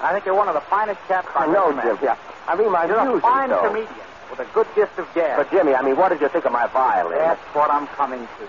I 0.00 0.12
think 0.12 0.24
you're 0.24 0.34
one 0.34 0.48
of 0.48 0.54
the 0.54 0.60
finest 0.62 1.00
chaps 1.08 1.28
I 1.36 1.46
know. 1.46 1.70
Jimmy. 1.72 2.08
I, 2.08 2.16
I 2.48 2.56
mean 2.56 2.72
my 2.72 2.86
You're 2.86 2.98
a 2.98 3.04
music, 3.04 3.22
fine 3.22 3.50
though. 3.50 3.62
comedian 3.68 4.09
with 4.40 4.48
a 4.48 4.52
good 4.54 4.66
gift 4.74 4.98
of 4.98 5.06
gas. 5.14 5.36
But 5.36 5.50
Jimmy, 5.50 5.74
I 5.74 5.82
mean, 5.82 5.96
what 5.96 6.08
did 6.08 6.20
you 6.20 6.28
think 6.28 6.44
of 6.44 6.52
my 6.52 6.66
violin? 6.68 7.18
That's 7.18 7.40
what 7.54 7.70
I'm 7.70 7.86
coming 7.88 8.20
to. 8.20 8.48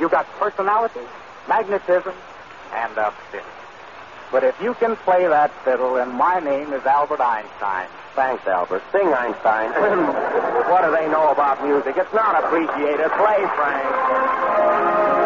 You 0.00 0.08
got 0.08 0.26
personality, 0.38 1.06
magnetism, 1.48 2.14
and 2.74 2.98
a 2.98 3.12
fiddle. 3.30 3.46
But 4.32 4.44
if 4.44 4.60
you 4.60 4.74
can 4.74 4.96
play 4.96 5.26
that 5.26 5.52
fiddle, 5.64 5.94
then 5.94 6.12
my 6.14 6.40
name 6.40 6.72
is 6.72 6.84
Albert 6.86 7.20
Einstein. 7.20 7.86
Thanks, 8.14 8.46
Albert. 8.46 8.82
Sing, 8.92 9.06
Einstein. 9.06 9.70
what 10.70 10.84
do 10.84 10.90
they 10.94 11.08
know 11.08 11.30
about 11.30 11.62
music? 11.64 11.94
It's 11.96 12.14
not 12.14 12.42
appreciated. 12.44 13.10
Play, 13.10 13.40
Frank. 13.54 15.19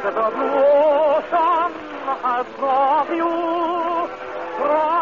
the 0.02 0.12
ocean 0.12 1.72
has 2.24 2.46
brought 2.58 3.10
you. 3.10 3.30
From 4.58 4.99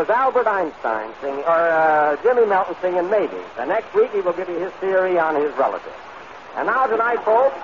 was 0.00 0.08
Albert 0.08 0.46
Einstein 0.46 1.12
singing, 1.20 1.44
or 1.44 1.60
uh, 1.68 2.16
Jimmy 2.22 2.46
Melton 2.46 2.74
singing 2.80 3.10
Maybe. 3.10 3.36
The 3.58 3.66
next 3.66 3.94
week 3.94 4.10
he 4.12 4.22
will 4.22 4.32
give 4.32 4.48
you 4.48 4.56
his 4.56 4.72
theory 4.80 5.18
on 5.18 5.34
his 5.36 5.52
relative. 5.58 5.92
And 6.56 6.68
now 6.68 6.86
tonight, 6.86 7.22
folks, 7.22 7.54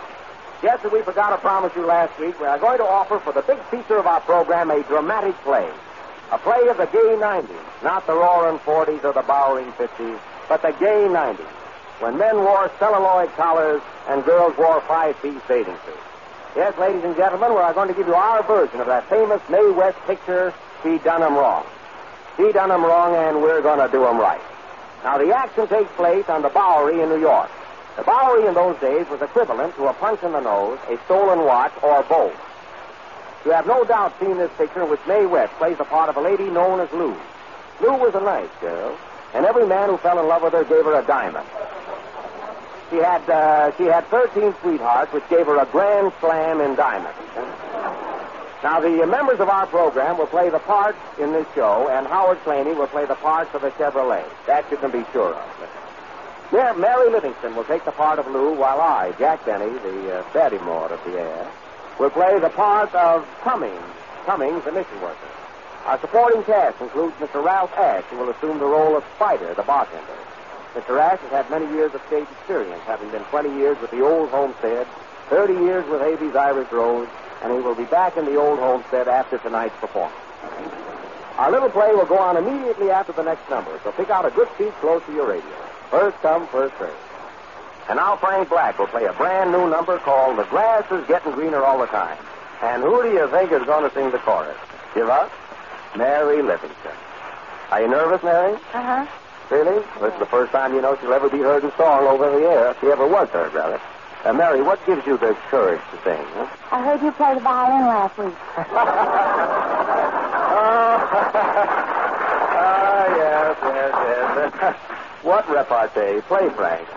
just 0.61 0.84
as 0.84 0.93
we 0.93 1.01
forgot 1.01 1.30
to 1.30 1.39
promise 1.39 1.72
you 1.74 1.87
last 1.87 2.12
week, 2.20 2.39
we 2.39 2.45
are 2.45 2.59
going 2.59 2.76
to 2.76 2.84
offer 2.84 3.18
for 3.20 3.32
the 3.32 3.41
big 3.41 3.59
feature 3.72 3.97
of 3.97 4.07
our 4.07 4.20
program 4.20 4.70
a 4.70 4.82
dramatic 4.82 5.34
play. 5.49 5.66
A 6.30 6.37
play 6.37 6.68
of 6.68 6.76
the 6.76 6.84
gay 6.84 7.16
90s, 7.16 7.49
not 7.82 8.07
the 8.07 8.12
roaring 8.12 8.59
40s 8.59 9.03
or 9.03 9.14
the 9.14 9.22
bowering 9.22 9.72
50s, 9.72 10.20
but 10.47 10.61
the 10.61 10.72
gay 10.72 11.09
90s, 11.09 11.41
when 12.01 12.18
men 12.18 12.37
wore 12.37 12.70
celluloid 12.78 13.30
collars 13.37 13.80
and 14.09 14.22
girls 14.26 14.55
wore 14.59 14.82
five-piece 14.82 15.41
bathing 15.49 15.78
suits. 15.87 15.99
Yes, 16.55 16.76
ladies 16.78 17.03
and 17.03 17.16
gentlemen, 17.16 17.55
we 17.55 17.61
are 17.61 17.72
going 17.72 17.89
to 17.89 17.95
give 17.95 18.07
you 18.07 18.14
our 18.14 18.43
version 18.43 18.80
of 18.80 18.89
that 18.89 19.09
famous 19.09 19.41
Mae 19.49 19.70
West 19.70 19.97
picture, 20.07 20.53
She 20.82 20.99
Done 20.99 21.22
'Em 21.22 21.34
Wrong. 21.34 21.64
She 22.37 22.53
done 22.53 22.70
'em 22.70 22.84
wrong, 22.84 23.14
and 23.14 23.43
we're 23.43 23.61
going 23.62 23.78
to 23.80 23.89
do 23.89 24.07
'em 24.07 24.18
right. 24.18 24.41
Now, 25.05 25.18
the 25.18 25.34
action 25.34 25.66
takes 25.68 25.91
place 25.93 26.28
on 26.28 26.43
the 26.43 26.49
Bowery 26.49 27.01
in 27.01 27.09
New 27.09 27.20
York. 27.20 27.49
The 27.97 28.03
Bowery 28.03 28.47
in 28.47 28.55
those 28.55 28.76
days 28.78 29.09
was 29.09 29.22
equivalent 29.22 29.74
to 29.76 29.87
a 29.87 29.93
punch 29.95 30.22
in 30.22 30.32
the 30.32 30.41
nose, 30.41 30.78
a 30.91 30.99
stolen 31.07 31.45
watch, 31.45 31.72
or 31.82 32.03
both. 32.03 32.34
You 33.45 33.53
have 33.53 33.66
no 33.66 33.84
doubt 33.84 34.12
seen 34.20 34.37
this 34.37 34.51
picture 34.59 34.82
in 34.82 34.91
which 34.91 35.01
Mae 35.07 35.24
West 35.24 35.53
plays 35.55 35.78
the 35.78 35.84
part 35.84 36.09
of 36.09 36.16
a 36.16 36.20
lady 36.20 36.51
known 36.51 36.80
as 36.80 36.93
Lou. 36.93 37.14
Lou 37.80 37.95
was 37.95 38.14
a 38.14 38.20
nice 38.20 38.51
girl, 38.61 38.97
and 39.32 39.47
every 39.47 39.66
man 39.66 39.89
who 39.89 39.97
fell 39.99 40.18
in 40.18 40.26
love 40.26 40.43
with 40.43 40.53
her 40.53 40.64
gave 40.64 40.84
her 40.84 40.99
a 40.99 41.03
diamond. 41.05 41.47
She 42.91 42.97
had 42.97 43.28
uh, 43.30 43.76
she 43.76 43.84
had 43.84 44.07
13 44.09 44.55
sweethearts, 44.61 45.12
which 45.12 45.28
gave 45.28 45.47
her 45.47 45.59
a 45.59 45.66
grand 45.66 46.12
slam 46.20 46.61
in 46.61 46.74
diamonds. 46.74 47.18
Now, 48.67 48.81
the 48.81 49.07
members 49.07 49.39
of 49.39 49.49
our 49.49 49.64
program 49.69 50.19
will 50.19 50.27
play 50.27 50.51
the 50.51 50.59
parts 50.59 50.99
in 51.21 51.31
this 51.31 51.47
show, 51.55 51.89
and 51.89 52.05
Howard 52.05 52.39
Claney 52.41 52.75
will 52.75 52.89
play 52.89 53.07
the 53.07 53.14
parts 53.14 53.55
of 53.55 53.62
the 53.62 53.71
Chevrolet. 53.71 54.25
That 54.49 54.69
you 54.73 54.77
can 54.77 54.91
be 54.91 55.05
sure 55.12 55.33
of. 55.33 55.69
Yeah, 56.53 56.73
Mary 56.73 57.09
Livingston 57.09 57.55
will 57.55 57.62
take 57.62 57.85
the 57.85 57.93
part 57.93 58.19
of 58.19 58.27
Lou, 58.27 58.55
while 58.55 58.81
I, 58.81 59.12
Jack 59.21 59.47
Benny, 59.47 59.71
the 59.71 60.19
uh, 60.19 60.33
Barrymore 60.33 60.93
of 60.93 60.99
the 61.05 61.17
air, 61.17 61.47
will 62.01 62.11
play 62.11 62.41
the 62.41 62.49
part 62.49 62.93
of 62.93 63.25
Cummings, 63.43 63.79
Cummings, 64.25 64.64
the 64.64 64.73
mission 64.73 65.01
worker. 65.01 65.31
Our 65.85 66.01
supporting 66.01 66.43
cast 66.43 66.81
includes 66.81 67.14
Mr. 67.19 67.45
Ralph 67.45 67.73
Ash, 67.75 68.03
who 68.11 68.17
will 68.17 68.31
assume 68.31 68.59
the 68.59 68.67
role 68.67 68.97
of 68.97 69.05
Spider, 69.14 69.55
the 69.55 69.62
bartender. 69.62 70.19
Mr. 70.75 70.99
Ash 70.99 71.21
has 71.21 71.31
had 71.31 71.49
many 71.51 71.73
years 71.73 71.95
of 71.95 72.03
stage 72.09 72.27
experience, 72.41 72.83
having 72.83 73.11
been 73.11 73.23
20 73.31 73.49
years 73.61 73.81
with 73.81 73.93
the 73.93 74.05
old 74.05 74.29
homestead, 74.31 74.89
30 75.31 75.53
years 75.55 75.89
with 75.89 76.03
Abie's 76.03 76.35
Irish 76.35 76.73
Rose, 76.73 77.07
and 77.47 77.55
he 77.55 77.61
will 77.61 77.76
be 77.76 77.84
back 77.84 78.16
in 78.16 78.24
the 78.24 78.34
old 78.34 78.59
homestead 78.59 79.07
after 79.07 79.38
tonight's 79.38 79.76
performance. 79.76 80.18
Our 81.38 81.51
little 81.53 81.70
play 81.70 81.94
will 81.94 82.07
go 82.07 82.18
on 82.18 82.36
immediately 82.36 82.90
after 82.90 83.12
the 83.12 83.22
next 83.22 83.49
number, 83.49 83.78
so 83.84 83.92
pick 83.92 84.11
out 84.11 84.26
a 84.26 84.30
good 84.30 84.49
seat 84.59 84.72
close 84.80 85.05
to 85.07 85.12
your 85.12 85.28
radio. 85.28 85.57
First 85.90 86.16
come, 86.22 86.49
first 86.49 86.76
served. 86.78 86.97
And 87.88 87.99
now 87.99 88.16
Frank 88.16 88.49
Black 88.49 88.78
will 88.80 88.88
play 88.88 89.05
a 89.05 89.12
brand 89.12 89.53
new 89.53 89.70
number 89.70 89.99
called 89.99 90.38
The 90.38 90.44
Grass 90.44 90.90
is 90.90 91.07
Getting 91.07 91.32
Greener 91.32 91.62
All 91.62 91.78
the 91.78 91.86
Time. 91.86 92.18
And 92.62 92.82
who 92.82 93.03
do 93.03 93.12
you 93.12 93.28
think 93.30 93.53
is 93.53 93.62
going 93.62 93.88
to 93.88 93.94
sing 93.94 94.11
the 94.11 94.18
chorus? 94.18 94.57
Give 94.94 95.09
up? 95.09 95.30
Mary 95.97 96.42
Livingston. 96.42 96.97
Are 97.70 97.80
you 97.80 97.88
nervous, 97.88 98.24
Mary? 98.24 98.55
Uh-huh. 98.74 99.07
Really? 99.51 99.84
This 100.01 100.12
is 100.14 100.18
the 100.18 100.26
first 100.26 100.51
time 100.51 100.74
you 100.74 100.80
know 100.80 100.99
she'll 101.01 101.12
ever 101.12 101.28
be 101.28 101.38
heard 101.38 101.62
in 101.62 101.70
song 101.76 102.07
over 102.09 102.28
the 102.40 102.44
air. 102.44 102.70
If 102.70 102.80
she 102.80 102.88
ever 102.88 103.07
was 103.07 103.28
heard, 103.28 103.55
rather. 103.55 103.80
Uh, 104.27 104.33
Mary, 104.33 104.61
what 104.61 104.85
gives 104.87 105.07
you 105.07 105.16
the 105.18 105.37
courage 105.51 105.81
to 105.93 105.97
sing? 106.03 106.18
Huh? 106.35 106.47
I 106.72 106.83
heard 106.83 107.01
you 107.01 107.12
play 107.12 107.33
the 107.35 107.41
violin 107.41 107.87
last 107.87 108.18
week. 108.18 108.35
Ah, 112.59 113.07
yes, 113.14 113.57
yes, 113.62 114.53
yes. 114.59 114.77
what 115.22 115.47
repartee? 115.49 116.20
Play, 116.27 116.49
Frank. 116.57 116.89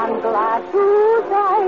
I'm 0.00 0.18
glad 0.22 0.62
to 0.72 0.84
say 1.28 1.60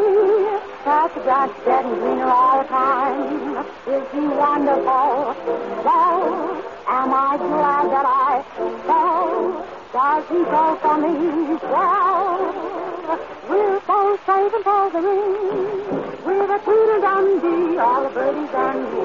that 0.87 1.15
the 1.15 1.21
grass 1.21 1.51
getting 1.67 1.95
greener 2.01 2.25
all 2.25 2.63
the 2.63 2.69
time. 2.69 3.61
Is 3.93 4.09
he 4.11 4.21
wonderful? 4.21 5.37
Well, 5.85 6.65
am 6.89 7.13
I 7.13 7.37
glad 7.37 7.85
that 7.93 8.07
I 8.09 8.43
fell? 8.89 9.37
Does 9.93 10.25
he 10.33 10.41
go 10.49 10.65
for 10.81 10.97
me? 10.97 11.13
Well, 11.61 12.41
we're 13.51 13.81
both 13.81 14.25
safe 14.25 14.55
and 14.55 14.65
for 14.65 14.91
the 14.93 15.01
ring. 15.05 15.29
With 16.25 16.57
a 16.57 16.59
Tweedle 16.65 17.01
Dundee, 17.05 17.79
all 17.79 18.03
the 18.05 18.09
birdies 18.17 18.55
and 18.65 18.81
me. 18.93 19.05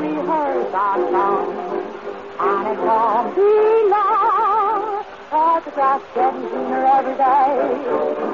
We 0.00 0.14
heard 0.26 0.74
our 0.74 0.98
song, 1.14 1.46
and 2.40 2.66
it 2.74 2.80
won't 2.82 3.36
be 3.36 3.88
long. 3.88 4.31
Grass 5.32 6.02
getting 6.14 6.42
greener 6.42 6.84
every 6.84 7.16
day. 7.16 8.32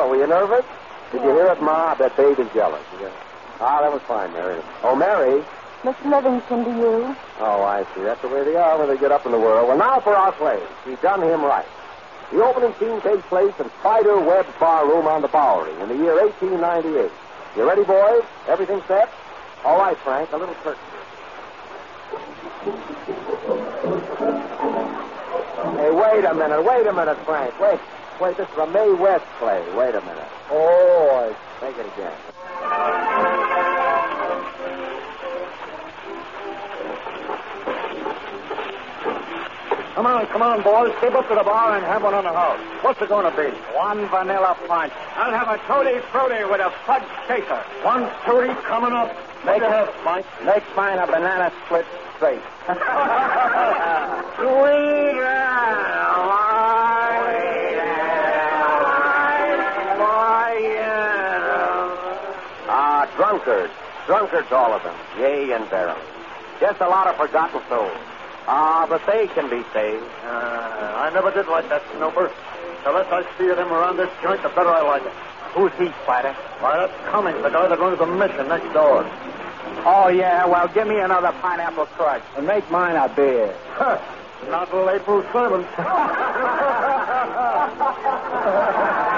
What, 0.00 0.08
were 0.08 0.16
you 0.16 0.26
nervous? 0.26 0.64
Did 1.12 1.20
you 1.22 1.34
hear 1.34 1.52
it, 1.52 1.60
Ma? 1.60 1.92
I 1.92 1.94
bet 1.94 2.16
baby's 2.16 2.48
jealous. 2.54 2.80
Yeah. 3.00 3.12
Ah, 3.60 3.82
that 3.82 3.92
was 3.92 4.00
fine, 4.08 4.32
Mary. 4.32 4.62
Oh, 4.82 4.96
Mary. 4.96 5.44
Miss 5.84 5.96
Livingston 6.04 6.64
to 6.64 6.70
you. 6.70 7.16
Oh, 7.40 7.60
I 7.62 7.84
see. 7.94 8.00
That's 8.00 8.22
the 8.22 8.28
way 8.28 8.44
they 8.44 8.56
are 8.56 8.78
when 8.78 8.88
they 8.88 8.96
get 8.96 9.12
up 9.12 9.26
in 9.26 9.32
the 9.32 9.38
world. 9.38 9.68
Well, 9.68 9.76
now 9.76 10.00
for 10.00 10.16
our 10.16 10.32
play. 10.32 10.58
She 10.84 10.96
done 11.02 11.20
him 11.20 11.44
right. 11.44 11.66
The 12.32 12.42
opening 12.42 12.72
scene 12.80 13.00
takes 13.02 13.26
place 13.28 13.52
in 13.60 13.68
Spider 13.80 14.20
Webb's 14.20 14.48
bar 14.58 14.88
room 14.88 15.06
on 15.06 15.20
the 15.20 15.28
Bowery 15.28 15.72
in 15.82 15.88
the 15.88 15.96
year 15.96 16.16
1898. 16.24 17.10
You 17.56 17.68
ready, 17.68 17.84
boys? 17.84 18.24
Everything 18.48 18.80
set? 18.88 19.12
All 19.64 19.76
right, 19.76 19.98
Frank. 19.98 20.32
A 20.32 20.36
little 20.38 20.54
curtain. 20.62 20.80
Hey, 25.76 25.90
wait 25.90 26.24
a 26.24 26.32
minute. 26.32 26.62
Wait 26.64 26.86
a 26.86 26.92
minute, 26.92 27.18
Frank. 27.26 27.58
Wait. 27.60 27.80
Wait, 28.20 28.36
this 28.36 28.48
is 28.50 28.58
a 28.58 28.66
Mae 28.66 28.92
West 28.92 29.24
play. 29.38 29.62
Wait 29.74 29.94
a 29.94 30.00
minute. 30.02 30.28
Oh, 30.50 31.34
take 31.60 31.76
it 31.78 31.86
again. 31.94 32.12
Come 39.94 40.06
on, 40.06 40.26
come 40.28 40.42
on, 40.42 40.62
boys. 40.62 40.92
Step 40.98 41.14
up 41.14 41.28
to 41.28 41.34
the 41.34 41.42
bar 41.42 41.76
and 41.76 41.84
have 41.86 42.02
one 42.02 42.14
on 42.14 42.24
the 42.24 42.32
house. 42.32 42.60
What's 42.82 43.00
it 43.02 43.08
going 43.08 43.24
to 43.30 43.36
be? 43.36 43.48
One 43.76 44.06
vanilla 44.08 44.56
punch. 44.68 44.92
I'll 45.16 45.32
have 45.32 45.48
a 45.48 45.58
tutti 45.66 45.98
frutti 46.12 46.44
with 46.44 46.60
a 46.60 46.70
fudge 46.86 47.02
shaker. 47.26 47.62
One 47.82 48.08
tutti 48.24 48.52
coming 48.68 48.92
up. 48.92 49.16
Make, 49.44 49.60
the- 49.60 49.92
Mike, 50.04 50.26
make 50.44 50.64
mine 50.76 50.98
a 50.98 51.06
banana 51.06 51.50
split 51.64 51.86
straight. 52.16 52.40
Sweet 54.36 54.99
drunkards. 63.44 63.72
Drunkards, 64.06 64.52
all 64.52 64.72
of 64.72 64.82
them. 64.82 64.94
Yea 65.18 65.52
and 65.52 65.68
verily. 65.68 66.00
Just 66.60 66.80
a 66.80 66.88
lot 66.88 67.06
of 67.06 67.16
forgotten 67.16 67.60
souls. 67.68 67.96
Ah, 68.46 68.86
but 68.88 69.04
they 69.06 69.28
can 69.28 69.48
be 69.48 69.62
saved. 69.72 70.04
Uh, 70.24 71.04
I 71.04 71.10
never 71.14 71.30
did 71.30 71.46
like 71.46 71.68
that, 71.68 71.82
Snooper. 71.96 72.30
The 72.84 72.92
less 72.92 73.06
I 73.12 73.24
see 73.38 73.48
of 73.48 73.56
them 73.56 73.72
around 73.72 73.96
this 73.96 74.10
joint, 74.22 74.42
the 74.42 74.48
better 74.48 74.70
I 74.70 74.82
like 74.82 75.02
it. 75.04 75.12
Who's 75.54 75.72
he, 75.78 75.92
Spider? 76.02 76.32
Why, 76.60 76.76
that's 76.78 76.92
Cummings, 77.10 77.42
the 77.42 77.50
guy 77.50 77.68
that 77.68 77.78
runs 77.78 77.98
the 77.98 78.06
mission 78.06 78.48
next 78.48 78.72
door. 78.72 79.04
Oh, 79.84 80.08
yeah. 80.08 80.46
Well, 80.46 80.68
give 80.68 80.86
me 80.86 80.98
another 80.98 81.32
pineapple 81.40 81.86
crutch. 81.86 82.22
And 82.36 82.46
make 82.46 82.70
mine 82.70 82.96
a 82.96 83.08
beer. 83.14 83.54
Not 84.48 84.70
till 84.70 84.88
April 84.88 85.22
7th. 85.22 85.68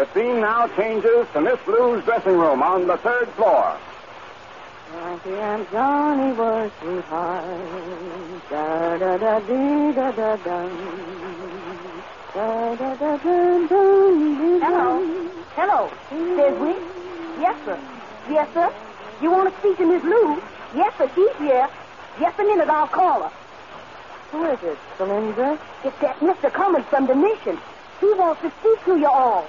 The 0.00 0.08
scene 0.14 0.40
now 0.40 0.66
changes 0.78 1.26
to 1.34 1.42
Miss 1.42 1.60
Blue's 1.66 2.02
dressing 2.06 2.32
room 2.32 2.62
on 2.62 2.86
the 2.86 2.96
third 2.96 3.28
floor. 3.36 3.76
Frankie 4.90 5.34
and 5.34 5.70
Johnny 5.70 6.32
were 6.32 6.70
sweethearts. 6.80 8.48
Da 8.48 8.96
da 8.96 9.18
da 9.18 9.40
dee 9.40 9.92
da 9.92 10.10
da 10.12 10.36
dum. 10.36 10.70
Da 12.32 12.74
da 12.76 12.94
da 12.94 13.16
dum 13.18 13.66
dum 13.66 14.36
dee 14.38 14.64
Hello. 14.64 15.04
Hello. 15.54 15.90
Says 16.08 16.58
we? 16.58 16.70
Yes, 17.42 17.56
sir. 17.66 17.78
Yes, 18.30 18.48
sir. 18.54 18.72
You 19.20 19.30
want 19.30 19.52
to 19.52 19.60
speak 19.60 19.76
to 19.76 19.84
Miss 19.84 20.02
Lou? 20.02 20.40
Yes, 20.74 20.94
sir. 20.96 21.10
She's 21.14 21.36
here. 21.36 21.68
Just 22.18 22.38
a 22.38 22.42
minute. 22.44 22.70
I'll 22.70 22.88
call 22.88 23.24
her. 23.24 23.32
Who 24.32 24.46
is 24.46 24.62
it, 24.62 24.78
Cylindra? 24.96 25.58
It's 25.84 25.98
that 25.98 26.20
Mr. 26.20 26.50
Cummings 26.50 26.86
from 26.86 27.06
the 27.06 27.14
mission. 27.14 27.58
He 28.00 28.06
wants 28.14 28.40
to 28.40 28.50
speak 28.60 28.82
to 28.86 28.96
you 28.96 29.06
all. 29.06 29.46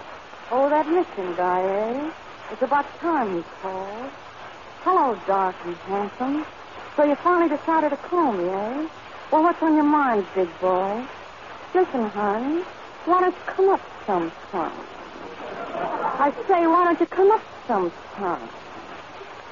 Oh, 0.51 0.69
that 0.69 0.85
mission 0.85 1.33
guy, 1.37 1.61
eh? 1.63 2.11
It's 2.53 2.61
about 2.61 2.85
time 3.01 3.37
he 3.37 3.43
called. 3.61 4.11
Hello, 4.85 5.15
dark 5.27 5.55
and 5.65 5.77
handsome. 5.87 6.45
So 6.97 7.05
you 7.05 7.15
finally 7.23 7.49
decided 7.49 7.89
to 7.91 7.97
call 8.09 8.33
me, 8.33 8.45
eh? 8.45 8.87
Well, 9.31 9.43
what's 9.43 9.61
on 9.63 9.73
your 9.75 9.89
mind, 9.89 10.27
big 10.35 10.51
boy? 10.61 11.01
Listen, 11.73 12.11
hon, 12.13 12.65
why 13.07 13.21
don't 13.21 13.33
you 13.35 13.45
come 13.55 13.69
up 13.73 13.81
sometime? 14.05 14.85
I 15.97 16.29
say, 16.47 16.61
why 16.67 16.83
don't 16.85 16.99
you 16.99 17.07
come 17.07 17.31
up 17.31 17.43
sometime? 17.67 18.49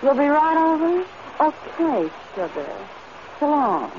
You'll 0.04 0.16
be 0.20 0.30
right 0.30 0.58
over? 0.60 1.04
Okay, 1.48 2.14
sugar. 2.36 2.74
So 3.40 3.46
long. 3.48 3.92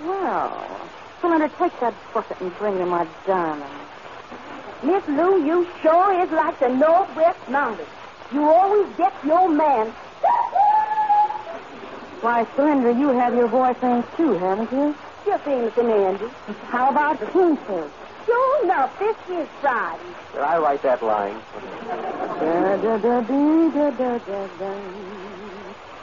Well, 0.00 0.90
Cylinder, 1.22 1.48
take 1.60 1.72
that 1.80 1.94
bucket 2.14 2.40
and 2.40 2.52
bring 2.58 2.78
me 2.78 2.84
my 2.84 3.06
diamond. 3.26 3.95
Miss 4.82 5.02
Lou, 5.08 5.44
you 5.44 5.66
sure 5.82 6.22
is 6.22 6.30
like 6.32 6.58
the 6.60 6.68
Northwest 6.68 7.48
Mountains. 7.48 7.88
You 8.32 8.42
always 8.44 8.96
get 8.96 9.12
your 9.24 9.48
man. 9.48 9.92
Why, 12.20 12.44
Cylinder, 12.56 12.90
you 12.92 13.08
have 13.18 13.34
your 13.34 13.48
boyfriend 13.48 14.04
too, 14.16 14.32
haven't 14.38 14.70
you? 14.72 14.94
Just 15.24 15.46
innocent 15.46 15.90
Andy. 15.90 16.28
How 16.70 16.90
about 16.90 17.18
Kingfish? 17.32 17.92
Sure 18.26 18.64
enough, 18.64 18.90
this 18.98 19.16
is 19.30 19.48
Friday. 19.60 20.12
Did 20.32 20.42
I 20.42 20.56
write 20.58 20.82
that 20.82 21.02
line? 21.02 21.40
Da 22.40 22.76
da 22.76 22.96
da 22.98 23.20
dee 23.20 23.70
da 23.74 23.90
da 23.90 24.18
da 24.18 24.40
da. 24.58 24.70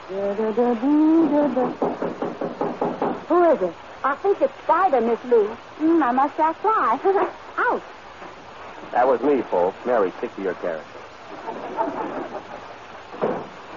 Da 0.08 0.34
da 0.34 0.48
da 0.52 0.68
dee 0.80 1.28
da 1.30 1.42
da. 1.54 1.64
Who 3.28 3.38
is 3.52 3.60
it? 3.62 3.74
I 4.04 4.16
think 4.22 4.36
it's 4.40 4.52
Spider, 4.64 5.00
Miss 5.00 5.20
Lou. 5.24 5.56
Mm, 5.80 6.02
I 6.02 6.12
must 6.12 6.38
ask 6.38 6.62
why. 6.64 6.98
Out. 7.72 7.82
That 8.94 9.08
was 9.08 9.20
me, 9.22 9.42
folks. 9.42 9.76
Mary, 9.84 10.12
stick 10.18 10.34
to 10.36 10.42
your 10.42 10.54
character. 10.54 10.86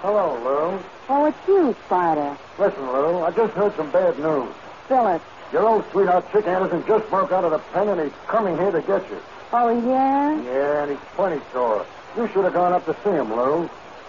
Hello, 0.00 0.38
Lou. 0.44 0.80
Oh, 1.08 1.24
it's 1.24 1.36
you, 1.48 1.74
Spider. 1.86 2.38
Listen, 2.56 2.86
Lou, 2.92 3.24
I 3.24 3.32
just 3.32 3.52
heard 3.54 3.74
some 3.74 3.90
bad 3.90 4.16
news. 4.20 4.54
Phyllis. 4.86 5.20
Your 5.52 5.66
old 5.66 5.84
sweetheart, 5.90 6.24
Chick 6.30 6.46
Anderson, 6.46 6.84
just 6.86 7.10
broke 7.10 7.32
out 7.32 7.42
of 7.42 7.50
the 7.50 7.58
pen 7.58 7.88
and 7.88 8.00
he's 8.00 8.12
coming 8.28 8.56
here 8.56 8.70
to 8.70 8.80
get 8.80 9.10
you. 9.10 9.18
Oh, 9.52 9.70
yeah? 9.90 10.40
Yeah, 10.40 10.82
and 10.82 10.92
he's 10.92 11.00
plenty 11.16 11.40
sore. 11.52 11.84
You 12.16 12.28
should 12.28 12.44
have 12.44 12.52
gone 12.52 12.72
up 12.72 12.84
to 12.86 12.94
see 13.02 13.10
him, 13.10 13.34
Lou. 13.34 13.68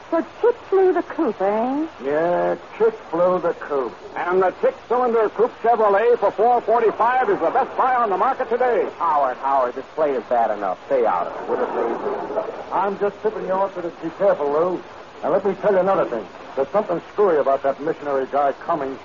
So 0.09 0.25
Chick 0.41 0.55
flew 0.69 0.91
the 0.91 1.03
coop, 1.03 1.39
eh? 1.39 1.87
Yeah, 2.03 2.57
Chick 2.79 2.95
flew 3.11 3.39
the 3.39 3.53
coop. 3.59 3.93
And 4.15 4.41
the 4.41 4.51
six 4.59 4.75
cylinder 4.87 5.29
coupe 5.29 5.53
Chevrolet 5.61 6.17
for 6.17 6.31
445 6.31 7.29
is 7.29 7.39
the 7.39 7.51
best 7.51 7.77
buy 7.77 7.93
on 7.93 8.09
the 8.09 8.17
market 8.17 8.49
today. 8.49 8.89
Howard, 8.97 9.37
Howard, 9.37 9.75
this 9.75 9.85
play 9.93 10.13
is 10.13 10.23
bad 10.23 10.49
enough. 10.57 10.79
Stay 10.87 11.05
out 11.05 11.27
of 11.27 11.35
it, 11.35 11.49
would 11.49 11.59
it, 11.59 11.69
please? 11.69 12.71
I'm 12.71 12.97
just 12.97 13.21
tipping 13.21 13.45
you 13.45 13.51
off 13.51 13.75
to 13.75 13.81
the 13.81 13.89
be 13.89 14.09
careful, 14.17 14.51
Lou. 14.51 14.83
Now 15.21 15.31
let 15.31 15.45
me 15.45 15.53
tell 15.61 15.73
you 15.73 15.79
another 15.79 16.05
thing. 16.05 16.25
There's 16.55 16.69
something 16.69 16.99
screwy 17.13 17.37
about 17.37 17.61
that 17.61 17.79
missionary 17.79 18.25
guy 18.31 18.53
Cummings. 18.53 18.97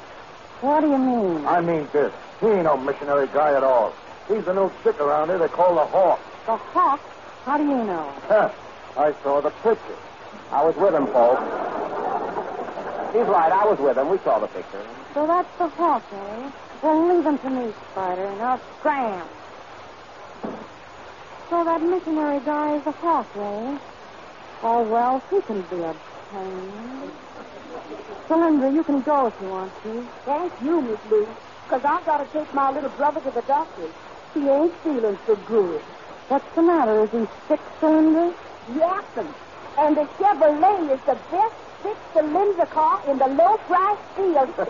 What 0.63 0.81
do 0.81 0.89
you 0.89 0.99
mean? 0.99 1.45
I 1.45 1.61
mean 1.61 1.87
this. 1.93 2.15
He 2.41 2.47
ain't 2.47 2.65
no 2.65 2.79
missionary 2.79 3.29
guy 3.29 3.55
at 3.55 3.63
all. 3.63 3.93
He's 4.27 4.45
the 4.47 4.55
new 4.55 4.73
chick 4.83 4.99
around 5.01 5.29
here 5.29 5.39
they 5.39 5.49
call 5.49 5.75
the 5.75 5.85
Hawk. 5.85 6.21
The 6.47 6.57
hawk? 6.57 7.01
How 7.45 7.59
do 7.59 7.65
you 7.65 7.85
know? 7.85 8.11
Huh. 8.27 8.51
I 8.97 9.13
saw 9.23 9.43
the 9.43 9.51
picture. 9.51 9.99
I 10.55 10.63
was 10.63 10.77
with 10.79 10.95
him, 10.95 11.11
folks. 11.11 11.43
He's 13.11 13.27
right. 13.27 13.51
I 13.51 13.67
was 13.67 13.79
with 13.83 13.99
him. 13.99 14.07
We 14.07 14.19
saw 14.23 14.39
the 14.39 14.47
picture. 14.55 14.87
So 15.11 15.27
that's 15.27 15.51
the 15.59 15.67
hawk, 15.75 16.07
eh? 16.15 16.51
Well, 16.79 16.99
leave 17.11 17.27
him 17.27 17.39
to 17.43 17.51
me, 17.51 17.75
Spider, 17.91 18.27
and 18.31 18.39
I'll 18.41 18.63
scram. 18.79 19.27
So 21.51 21.57
that 21.65 21.83
missionary 21.83 22.39
guy 22.47 22.79
is 22.79 22.85
the 22.87 22.95
hawk, 23.03 23.27
eh? 23.35 23.79
Oh, 24.63 24.83
well, 24.87 25.23
he 25.31 25.43
can 25.43 25.63
be 25.67 25.83
a 25.83 25.95
pain. 26.31 27.11
Cylinder, 28.31 28.71
you 28.71 28.83
can 28.85 29.03
go 29.03 29.27
if 29.27 29.35
you 29.43 29.49
want 29.51 29.73
to. 29.83 30.07
Thank 30.25 30.53
you, 30.63 30.81
Miss 30.83 31.03
Lou. 31.11 31.27
Because 31.67 31.83
I've 31.83 32.07
got 32.07 32.19
to 32.23 32.27
take 32.31 32.53
my 32.55 32.71
little 32.71 32.91
brother 32.91 33.21
to 33.21 33.31
the 33.35 33.43
doctor. 33.43 33.91
He 34.35 34.41
ain't 34.47 34.75
feeling 34.83 35.19
so 35.27 35.35
good. 35.35 35.83
What's 36.29 36.47
the 36.55 36.63
matter? 36.63 37.05
Is 37.05 37.11
he 37.11 37.27
sick, 37.49 37.61
Cylinder? 37.81 38.33
Yes, 38.71 39.05
and 39.17 39.35
the 39.77 40.07
Chevrolet 40.19 40.95
is 40.95 41.01
the 41.07 41.19
best 41.31 41.55
six-cylinder 41.83 42.67
car 42.67 43.03
in 43.11 43.19
the 43.19 43.27
low-price 43.27 43.99
field. 44.17 44.55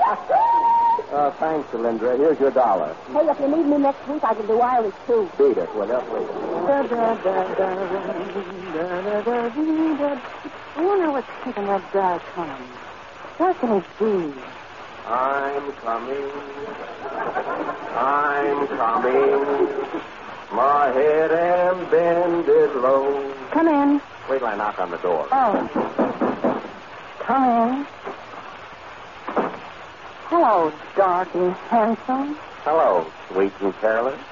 Uh, 1.13 1.31
thanks, 1.39 1.69
Cylindra. 1.71 2.17
Here's 2.17 2.39
your 2.41 2.51
dollar. 2.51 2.97
hey, 3.13 3.27
if 3.27 3.39
you 3.39 3.49
need 3.49 3.67
me 3.67 3.79
next 3.79 4.09
week, 4.09 4.23
I 4.25 4.35
can 4.35 4.47
do 4.47 4.61
Irish, 4.61 4.95
too. 5.07 5.31
Beat 5.39 5.59
it, 5.59 5.69
da, 9.23 9.49
dee, 9.51 9.95
da. 9.95 10.19
I 10.75 10.83
wonder 10.83 11.11
what's 11.13 11.29
keeping 11.45 11.67
that 11.67 11.93
guy 11.93 12.19
coming. 12.35 12.67
Where 13.39 13.55
can 13.55 13.73
it 13.77 13.85
be? 13.99 14.41
I'm 15.07 15.73
coming. 15.83 16.31
I'm 17.95 18.67
coming. 18.67 19.69
My 20.53 20.93
head 20.95 21.31
am 21.33 21.91
bended 21.91 22.77
low. 22.77 23.35
Come 23.53 23.69
in. 23.69 24.04
Wait 24.35 24.41
till 24.41 24.49
I 24.49 24.57
knock 24.57 24.81
on 24.81 24.91
the 24.91 24.97
door. 24.97 25.29
Oh. 25.31 25.69
Come 27.21 27.45
in. 27.45 27.87
Hello, 30.27 30.73
dark 30.97 31.33
and 31.37 31.53
handsome. 31.71 32.37
Hello, 32.65 33.07
sweet 33.29 33.53
and 33.61 33.73
careless. 33.79 34.19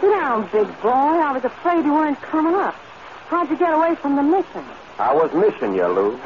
Sit 0.00 0.10
down, 0.10 0.48
big 0.50 0.66
boy. 0.82 0.90
I 0.90 1.30
was 1.32 1.44
afraid 1.44 1.84
you 1.84 1.94
weren't 1.94 2.20
coming 2.22 2.56
up. 2.56 2.74
How'd 3.28 3.48
you 3.50 3.56
get 3.56 3.72
away 3.72 3.94
from 3.94 4.16
the 4.16 4.24
mission? 4.24 4.64
I 4.98 5.14
was 5.14 5.32
missing 5.32 5.76
you, 5.76 5.86
Lou. 5.86 6.18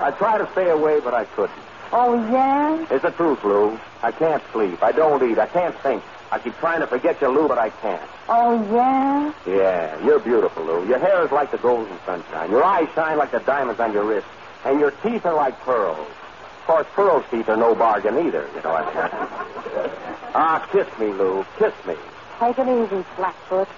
I 0.00 0.12
tried 0.16 0.38
to 0.38 0.48
stay 0.52 0.70
away, 0.70 1.00
but 1.00 1.12
I 1.12 1.26
couldn't. 1.26 1.58
Oh, 1.92 2.14
yeah? 2.32 2.86
It's 2.90 3.02
the 3.02 3.10
truth, 3.10 3.44
Lou. 3.44 3.78
I 4.02 4.12
can't 4.12 4.42
sleep. 4.54 4.82
I 4.82 4.92
don't 4.92 5.22
eat. 5.30 5.38
I 5.38 5.46
can't 5.46 5.78
think. 5.82 6.02
I 6.34 6.40
keep 6.42 6.58
trying 6.58 6.80
to 6.80 6.88
forget 6.88 7.14
you, 7.22 7.30
Lou, 7.30 7.46
but 7.46 7.58
I 7.62 7.70
can't. 7.78 8.10
Oh, 8.28 8.58
yeah? 8.74 9.30
Yeah, 9.46 10.04
you're 10.04 10.18
beautiful, 10.18 10.66
Lou. 10.66 10.82
Your 10.90 10.98
hair 10.98 11.24
is 11.24 11.30
like 11.30 11.52
the 11.52 11.58
golden 11.58 11.94
sunshine. 12.04 12.50
Your 12.50 12.64
eyes 12.64 12.90
shine 12.96 13.18
like 13.18 13.30
the 13.30 13.38
diamonds 13.46 13.78
on 13.78 13.92
your 13.92 14.02
wrist. 14.02 14.26
And 14.66 14.80
your 14.80 14.90
teeth 15.06 15.22
are 15.24 15.36
like 15.36 15.54
pearls. 15.60 16.10
Of 16.10 16.66
course, 16.66 16.86
pearl's 16.96 17.22
teeth 17.30 17.48
are 17.48 17.56
no 17.56 17.76
bargain 17.76 18.18
either, 18.26 18.50
you 18.50 18.62
know. 18.66 18.74
I 18.74 18.82
mean, 18.90 20.34
ah, 20.34 20.58
kiss 20.72 20.90
me, 20.98 21.14
Lou. 21.14 21.46
Kiss 21.54 21.74
me. 21.86 21.94
Take 22.42 22.58
it 22.58 22.66
easy, 22.66 23.04
Blackfoot. 23.14 23.68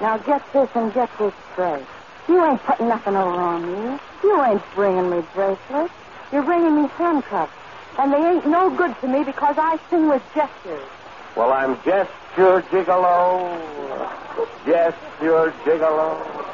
Now 0.00 0.16
get 0.24 0.40
this 0.54 0.70
and 0.74 0.94
get 0.94 1.10
this 1.18 1.34
straight. 1.52 1.84
You 2.30 2.40
ain't 2.46 2.62
putting 2.64 2.88
nothing 2.88 3.16
over 3.16 3.44
on 3.44 3.60
me. 3.60 3.98
You 4.24 4.42
ain't 4.48 4.62
bringing 4.74 5.10
me 5.10 5.20
bracelets. 5.34 5.92
You're 6.32 6.48
bringing 6.48 6.80
me 6.80 6.88
handcuffs. 6.96 7.52
And 7.98 8.10
they 8.10 8.24
ain't 8.24 8.46
no 8.46 8.70
good 8.74 8.96
to 9.02 9.06
me 9.06 9.20
because 9.24 9.56
I 9.58 9.76
sing 9.90 10.08
with 10.08 10.22
gestures. 10.34 10.88
Well, 11.36 11.52
I'm 11.52 11.76
just 11.84 12.10
your 12.36 12.62
gigolo. 12.62 13.58
Just 14.66 14.98
your 15.22 15.52
gigolo. 15.64 16.46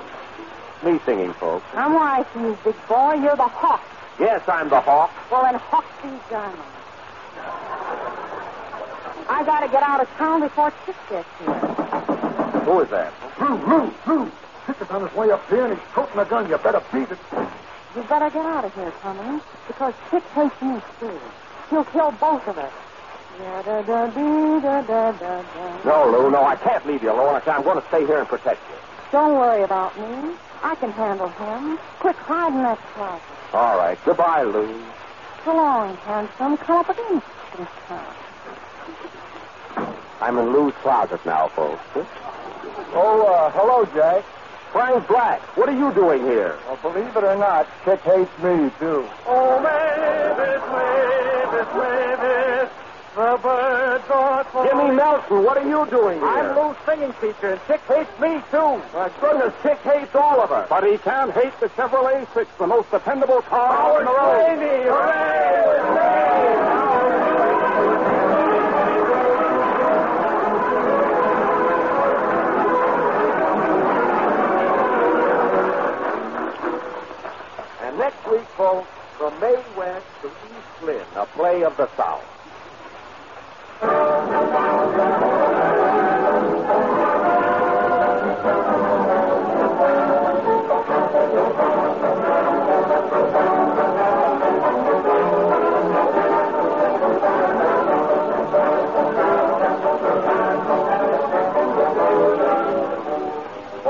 Me 0.85 0.99
singing, 1.05 1.33
folks. 1.35 1.65
I'm 1.75 1.95
wise 1.95 2.27
to 2.35 2.41
you, 2.41 2.59
big 2.63 2.89
boy. 2.89 3.15
You're 3.15 3.37
the 3.37 3.49
hawk. 3.49 3.83
Yes, 4.21 4.43
I'm 4.49 4.69
the 4.69 4.81
hawk. 4.81 5.11
Well, 5.31 5.43
then 5.43 5.55
hawk 5.55 5.85
these 6.03 6.21
diamonds. 6.31 6.63
I 9.29 9.43
gotta 9.45 9.69
get 9.69 9.83
out 9.83 10.01
of 10.01 10.09
town 10.11 10.41
before 10.41 10.73
Chick 10.85 10.97
gets 11.11 11.29
here. 11.39 11.55
Who 12.65 12.81
is 12.81 12.91
that? 12.91 13.13
Lou, 13.41 13.57
Lou, 13.67 13.93
Lou. 14.07 14.31
Chick 14.67 14.77
is 14.81 14.91
on 14.91 15.07
his 15.07 15.17
way 15.17 15.31
up 15.31 15.49
here 15.49 15.67
and 15.67 15.79
he's 15.79 15.89
toting 15.93 16.19
a 16.19 16.25
gun. 16.25 16.49
You 16.49 16.59
better 16.59 16.83
beat 16.93 17.11
it. 17.11 17.19
You 17.97 18.03
better 18.03 18.31
get 18.31 18.45
out 18.47 18.65
of 18.65 18.75
here, 18.75 18.93
Tommy, 19.01 19.41
because 19.67 19.95
Chick 20.11 20.23
hates 20.35 20.63
me 20.63 20.81
too. 21.01 21.19
He'll 21.71 21.85
kill 21.85 22.13
both 22.13 22.47
of 22.47 22.59
us. 22.59 22.73
No, 25.85 26.11
Lou, 26.11 26.31
no, 26.31 26.45
I 26.45 26.57
can't 26.57 26.87
leave 26.87 27.03
you 27.03 27.13
alone. 27.13 27.41
I'm 27.47 27.63
going 27.63 27.81
to 27.81 27.87
stay 27.89 28.07
here 28.07 28.19
and 28.19 28.29
protect 28.29 28.61
you. 28.71 28.77
Don't 29.13 29.35
worry 29.35 29.63
about 29.63 29.97
me. 29.99 30.35
I 30.63 30.75
can 30.75 30.91
handle 30.93 31.29
him. 31.29 31.79
Quick, 32.01 32.17
hide 32.17 32.53
in 32.53 32.63
that 32.63 32.79
closet. 32.95 33.23
All 33.53 33.77
right. 33.77 33.99
Goodbye, 34.05 34.43
Lou. 34.43 34.83
So 35.45 35.55
long, 35.55 35.97
handsome. 35.99 36.57
Come 36.57 36.79
up 36.79 36.89
again 36.89 37.23
sometime. 37.55 38.15
I'm 40.21 40.39
in 40.39 40.53
Lou's 40.53 40.75
closet 40.83 41.25
now, 41.27 41.49
folks. 41.49 41.83
Oh, 42.95 43.27
uh, 43.27 43.51
hello, 43.53 43.85
Jack. 43.95 44.25
Frank 44.73 45.07
Black, 45.09 45.41
what 45.57 45.69
are 45.69 45.79
you 45.79 45.93
doing 45.95 46.23
here? 46.23 46.59
Well, 46.67 46.79
believe 46.83 47.17
it 47.17 47.25
or 47.25 47.37
not, 47.37 47.67
Chick 47.85 48.01
hates 48.01 48.31
me, 48.43 48.71
too. 48.79 49.09
Oh, 49.27 49.61
Mavis, 49.63 49.86
the 53.17 53.39
birds 53.43 54.05
are 54.11 54.45
Jimmy 54.69 54.95
Melton, 54.95 55.43
what 55.43 55.57
are 55.57 55.67
you 55.67 55.87
doing 55.89 56.19
here? 56.19 56.29
I'm 56.29 56.55
Lou's 56.55 56.77
singing 56.85 57.15
teacher, 57.15 57.53
and 57.53 57.61
Chick 57.67 57.81
hates 57.89 58.21
me, 58.21 58.43
too. 58.51 58.77
My 58.93 59.11
goodness, 59.23 59.55
Chick 59.63 59.79
hates 59.79 60.15
all 60.15 60.43
of 60.43 60.53
us. 60.53 60.69
But 60.69 60.85
he 60.85 60.99
can't 60.99 61.33
hate 61.33 61.59
the 61.59 61.71
Chevrolet 61.71 62.27
6, 62.35 62.51
the 62.59 62.67
most 62.67 62.91
dependable 62.91 63.41
car 63.41 63.97
on 63.97 64.05
the 64.05 64.11
road. 64.11 64.59
Claney, 64.59 64.83
hooray! 64.85 65.47
And 77.81 77.99
next 77.99 78.31
week, 78.31 78.47
folks, 78.59 78.89
from 79.17 79.41
Mae 79.41 79.65
West 79.75 80.05
to 80.21 80.29
East 80.29 80.83
Lynne, 80.85 81.07
a 81.17 81.25
play 81.25 81.65
of 81.65 81.75
the 81.79 81.89
South. 81.97 82.23
For 83.79 83.87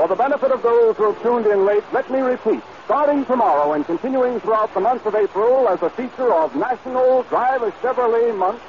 the 0.07 0.15
benefit 0.15 0.51
of 0.51 0.63
those 0.63 0.95
who 0.97 1.11
have 1.11 1.21
tuned 1.21 1.45
in 1.47 1.65
late, 1.65 1.83
let 1.93 2.09
me 2.11 2.19
repeat. 2.19 2.61
Starting 2.85 3.25
tomorrow 3.25 3.73
and 3.73 3.85
continuing 3.85 4.39
throughout 4.41 4.73
the 4.73 4.79
month 4.79 5.05
of 5.05 5.15
April 5.15 5.67
as 5.69 5.81
a 5.81 5.89
feature 5.89 6.33
of 6.33 6.55
National 6.55 7.23
Drive 7.23 7.61
a 7.61 7.71
Chevrolet 7.71 8.37
Month, 8.37 8.61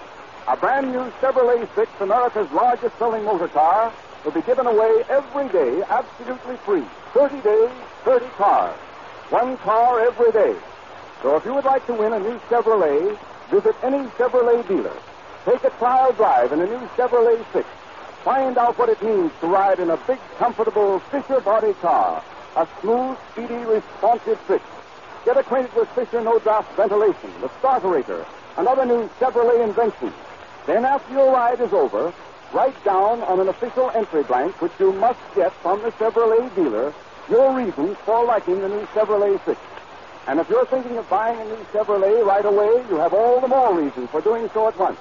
a 0.48 0.56
brand 0.56 0.90
new 0.92 1.04
Chevrolet 1.20 1.68
6, 1.74 1.90
America's 2.00 2.50
largest 2.52 2.96
selling 2.98 3.22
motor 3.22 3.48
car, 3.48 3.92
will 4.24 4.32
be 4.32 4.40
given 4.40 4.66
away 4.66 5.04
every 5.10 5.46
day 5.50 5.82
absolutely 5.90 6.56
free. 6.64 6.84
30 7.12 7.40
days, 7.42 7.70
30 8.04 8.26
cars. 8.38 8.74
One 9.28 9.58
car 9.58 10.00
every 10.00 10.32
day. 10.32 10.56
So 11.22 11.36
if 11.36 11.44
you 11.44 11.52
would 11.52 11.66
like 11.66 11.86
to 11.86 11.92
win 11.92 12.14
a 12.14 12.18
new 12.18 12.38
Chevrolet, 12.48 13.18
visit 13.50 13.76
any 13.82 14.08
Chevrolet 14.16 14.66
dealer. 14.66 14.96
Take 15.44 15.64
a 15.64 15.70
trial 15.76 16.12
drive 16.12 16.50
in 16.52 16.60
a 16.62 16.66
new 16.66 16.88
Chevrolet 16.96 17.44
6. 17.52 17.68
Find 18.24 18.56
out 18.56 18.78
what 18.78 18.88
it 18.88 19.02
means 19.02 19.30
to 19.42 19.48
ride 19.48 19.80
in 19.80 19.90
a 19.90 19.98
big, 20.06 20.18
comfortable 20.38 21.00
Fisher 21.10 21.40
body 21.40 21.74
car. 21.74 22.24
A 22.56 22.66
smooth, 22.80 23.18
speedy, 23.32 23.54
responsive 23.54 24.40
fix. 24.40 24.64
Get 25.26 25.36
acquainted 25.36 25.74
with 25.74 25.90
Fisher 25.90 26.22
no 26.22 26.38
draft 26.38 26.74
ventilation, 26.74 27.30
the 27.42 27.48
starterator, 27.60 28.24
and 28.56 28.66
other 28.66 28.86
new 28.86 29.10
Chevrolet 29.20 29.62
inventions. 29.62 30.14
Then, 30.68 30.84
after 30.84 31.16
your 31.16 31.32
ride 31.32 31.64
is 31.64 31.72
over, 31.72 32.12
write 32.52 32.76
down 32.84 33.24
on 33.24 33.40
an 33.40 33.48
official 33.48 33.88
entry 33.96 34.20
blank, 34.28 34.52
which 34.60 34.76
you 34.76 34.92
must 34.92 35.16
get 35.32 35.48
from 35.64 35.80
the 35.80 35.88
Chevrolet 35.96 36.44
dealer, 36.54 36.92
your 37.32 37.56
reasons 37.56 37.96
for 38.04 38.20
liking 38.28 38.60
the 38.60 38.68
new 38.68 38.84
Chevrolet 38.92 39.40
6. 39.48 39.56
And 40.28 40.36
if 40.36 40.46
you're 40.52 40.68
thinking 40.68 41.00
of 41.00 41.08
buying 41.08 41.40
a 41.40 41.48
new 41.48 41.64
Chevrolet 41.72 42.20
right 42.20 42.44
away, 42.44 42.84
you 42.84 43.00
have 43.00 43.16
all 43.16 43.40
the 43.40 43.48
more 43.48 43.80
reason 43.80 44.12
for 44.12 44.20
doing 44.20 44.44
so 44.52 44.68
at 44.68 44.76
once. 44.76 45.00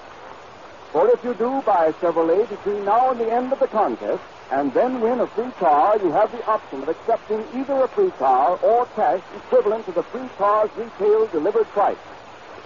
For 0.96 1.12
if 1.12 1.20
you 1.28 1.36
do 1.36 1.60
buy 1.68 1.92
a 1.92 1.94
Chevrolet 2.00 2.48
between 2.48 2.86
now 2.88 3.12
and 3.12 3.20
the 3.20 3.28
end 3.28 3.52
of 3.52 3.60
the 3.60 3.68
contest, 3.68 4.24
and 4.56 4.72
then 4.72 5.04
win 5.04 5.20
a 5.20 5.28
free 5.36 5.52
car, 5.60 6.00
you 6.00 6.16
have 6.16 6.32
the 6.32 6.48
option 6.48 6.80
of 6.80 6.88
accepting 6.88 7.44
either 7.60 7.84
a 7.84 7.92
free 7.92 8.12
car 8.16 8.56
or 8.64 8.88
cash 8.96 9.20
equivalent 9.36 9.86
to 9.88 9.92
the 9.92 10.08
free 10.16 10.32
car's 10.40 10.72
retail 10.80 11.28
delivered 11.28 11.68
price. 11.76 12.00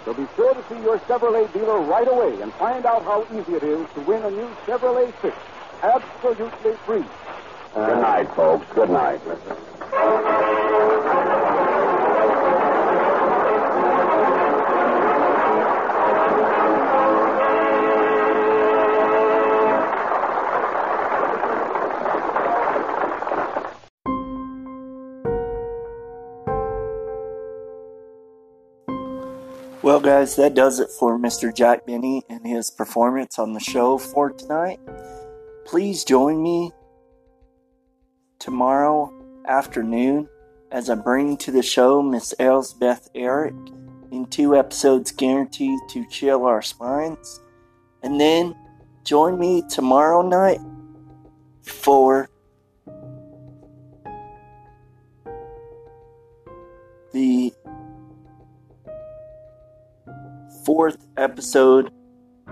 So 0.06 0.14
be 0.14 0.26
sure 0.36 0.54
to 0.54 0.64
see 0.68 0.82
your 0.82 0.97
Chevrolet 0.99 1.52
dealer 1.54 1.80
right 1.80 2.08
away 2.08 2.41
and 2.41 2.52
find 2.54 2.86
out 2.86 3.04
how 3.04 3.26
easy 3.38 3.54
it 3.54 3.64
is 3.64 3.86
to 3.93 4.02
win 4.02 4.24
a 4.24 4.32
new 4.32 4.49
Chevrolet 4.66 5.14
6. 5.22 5.36
Absolutely 5.84 6.74
free. 6.86 7.06
Good 7.76 8.02
night, 8.02 8.36
folks. 8.36 8.66
Good 8.74 8.89
night. 8.89 9.22
Guys, 30.02 30.36
that 30.36 30.56
does 30.56 30.80
it 30.80 30.89
for 30.89 31.20
Mr. 31.20 31.56
Jack 31.56 31.86
Benny 31.86 32.24
and 32.28 32.43
his 32.45 32.72
performance 32.72 33.38
on 33.38 33.54
the 33.54 33.60
show 33.60 33.99
for 33.99 34.32
tonight. 34.32 34.80
Please 35.64 36.04
join 36.04 36.41
me 36.41 36.72
tomorrow 38.39 39.14
afternoon 39.47 40.28
as 40.72 40.89
I 40.89 40.95
bring 40.95 41.38
to 41.38 41.52
the 41.52 41.62
show 41.62 42.02
Miss 42.02 42.34
Elspeth 42.39 43.10
Eric 43.14 43.54
in 44.12 44.26
two 44.26 44.56
episodes 44.56 45.12
guaranteed 45.12 45.78
to 45.89 46.08
chill 46.10 46.47
our 46.47 46.64
spines. 46.64 47.39
And 48.02 48.20
then 48.20 48.56
join 49.04 49.38
me 49.38 49.62
tomorrow 49.70 50.24
night 50.24 50.62
for 51.62 52.30
fourth 60.72 61.05
episode 61.17 61.91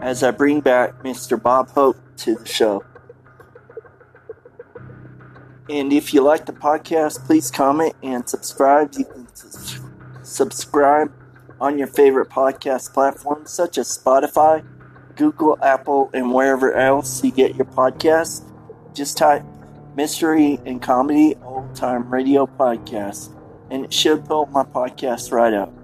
as 0.02 0.24
I 0.24 0.32
bring 0.32 0.60
back 0.60 1.04
Mr. 1.04 1.42
Bob 1.42 1.70
Hope 1.70 1.96
to 2.18 2.36
the 2.36 2.46
show. 2.46 2.84
And 5.70 5.94
if 5.94 6.14
you 6.14 6.20
like 6.20 6.46
the 6.46 6.52
podcast, 6.52 7.26
please 7.26 7.50
comment 7.50 7.94
and 8.04 8.28
subscribe. 8.28 8.94
You 8.98 9.06
can 9.06 9.26
subscribe 10.22 11.14
on 11.62 11.78
your 11.78 11.88
favorite 11.88 12.28
podcast 12.28 12.94
platforms 12.94 13.52
such 13.52 13.78
as 13.78 13.88
Spotify, 13.98 14.66
Google, 15.16 15.58
Apple, 15.62 16.10
and 16.14 16.34
wherever 16.34 16.74
else 16.74 17.24
you 17.24 17.32
get 17.32 17.56
your 17.56 17.68
podcasts. 17.68 18.44
Just 18.94 19.18
type 19.18 19.46
Mystery 19.96 20.60
and 20.66 20.82
Comedy 20.82 21.38
Old 21.42 21.74
Time 21.74 22.10
Radio 22.10 22.46
Podcast, 22.46 23.34
and 23.72 23.86
it 23.86 23.94
should 23.94 24.26
pull 24.26 24.48
my 24.48 24.64
podcast 24.64 25.32
right 25.32 25.54
up. 25.54 25.79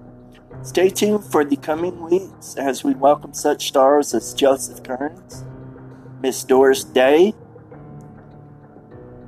Stay 0.63 0.89
tuned 0.89 1.23
for 1.23 1.45
the 1.45 1.55
coming 1.55 2.01
weeks 2.01 2.55
as 2.55 2.83
we 2.83 2.93
welcome 2.93 3.33
such 3.33 3.67
stars 3.67 4.13
as 4.13 4.33
Joseph 4.33 4.83
Kearns, 4.83 5.45
Miss 6.21 6.43
Doris 6.43 6.83
Day, 6.83 7.33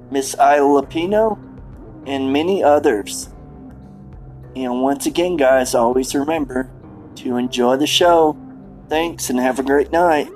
Miss 0.09 0.37
Ida 0.39 0.61
Lupino, 0.61 1.37
and 2.05 2.33
many 2.33 2.63
others. 2.63 3.29
And 4.55 4.81
once 4.81 5.05
again, 5.05 5.37
guys, 5.37 5.75
always 5.75 6.15
remember 6.15 6.71
to 7.15 7.37
enjoy 7.37 7.77
the 7.77 7.87
show. 7.87 8.37
Thanks 8.89 9.29
and 9.29 9.39
have 9.39 9.59
a 9.59 9.63
great 9.63 9.91
night. 9.91 10.29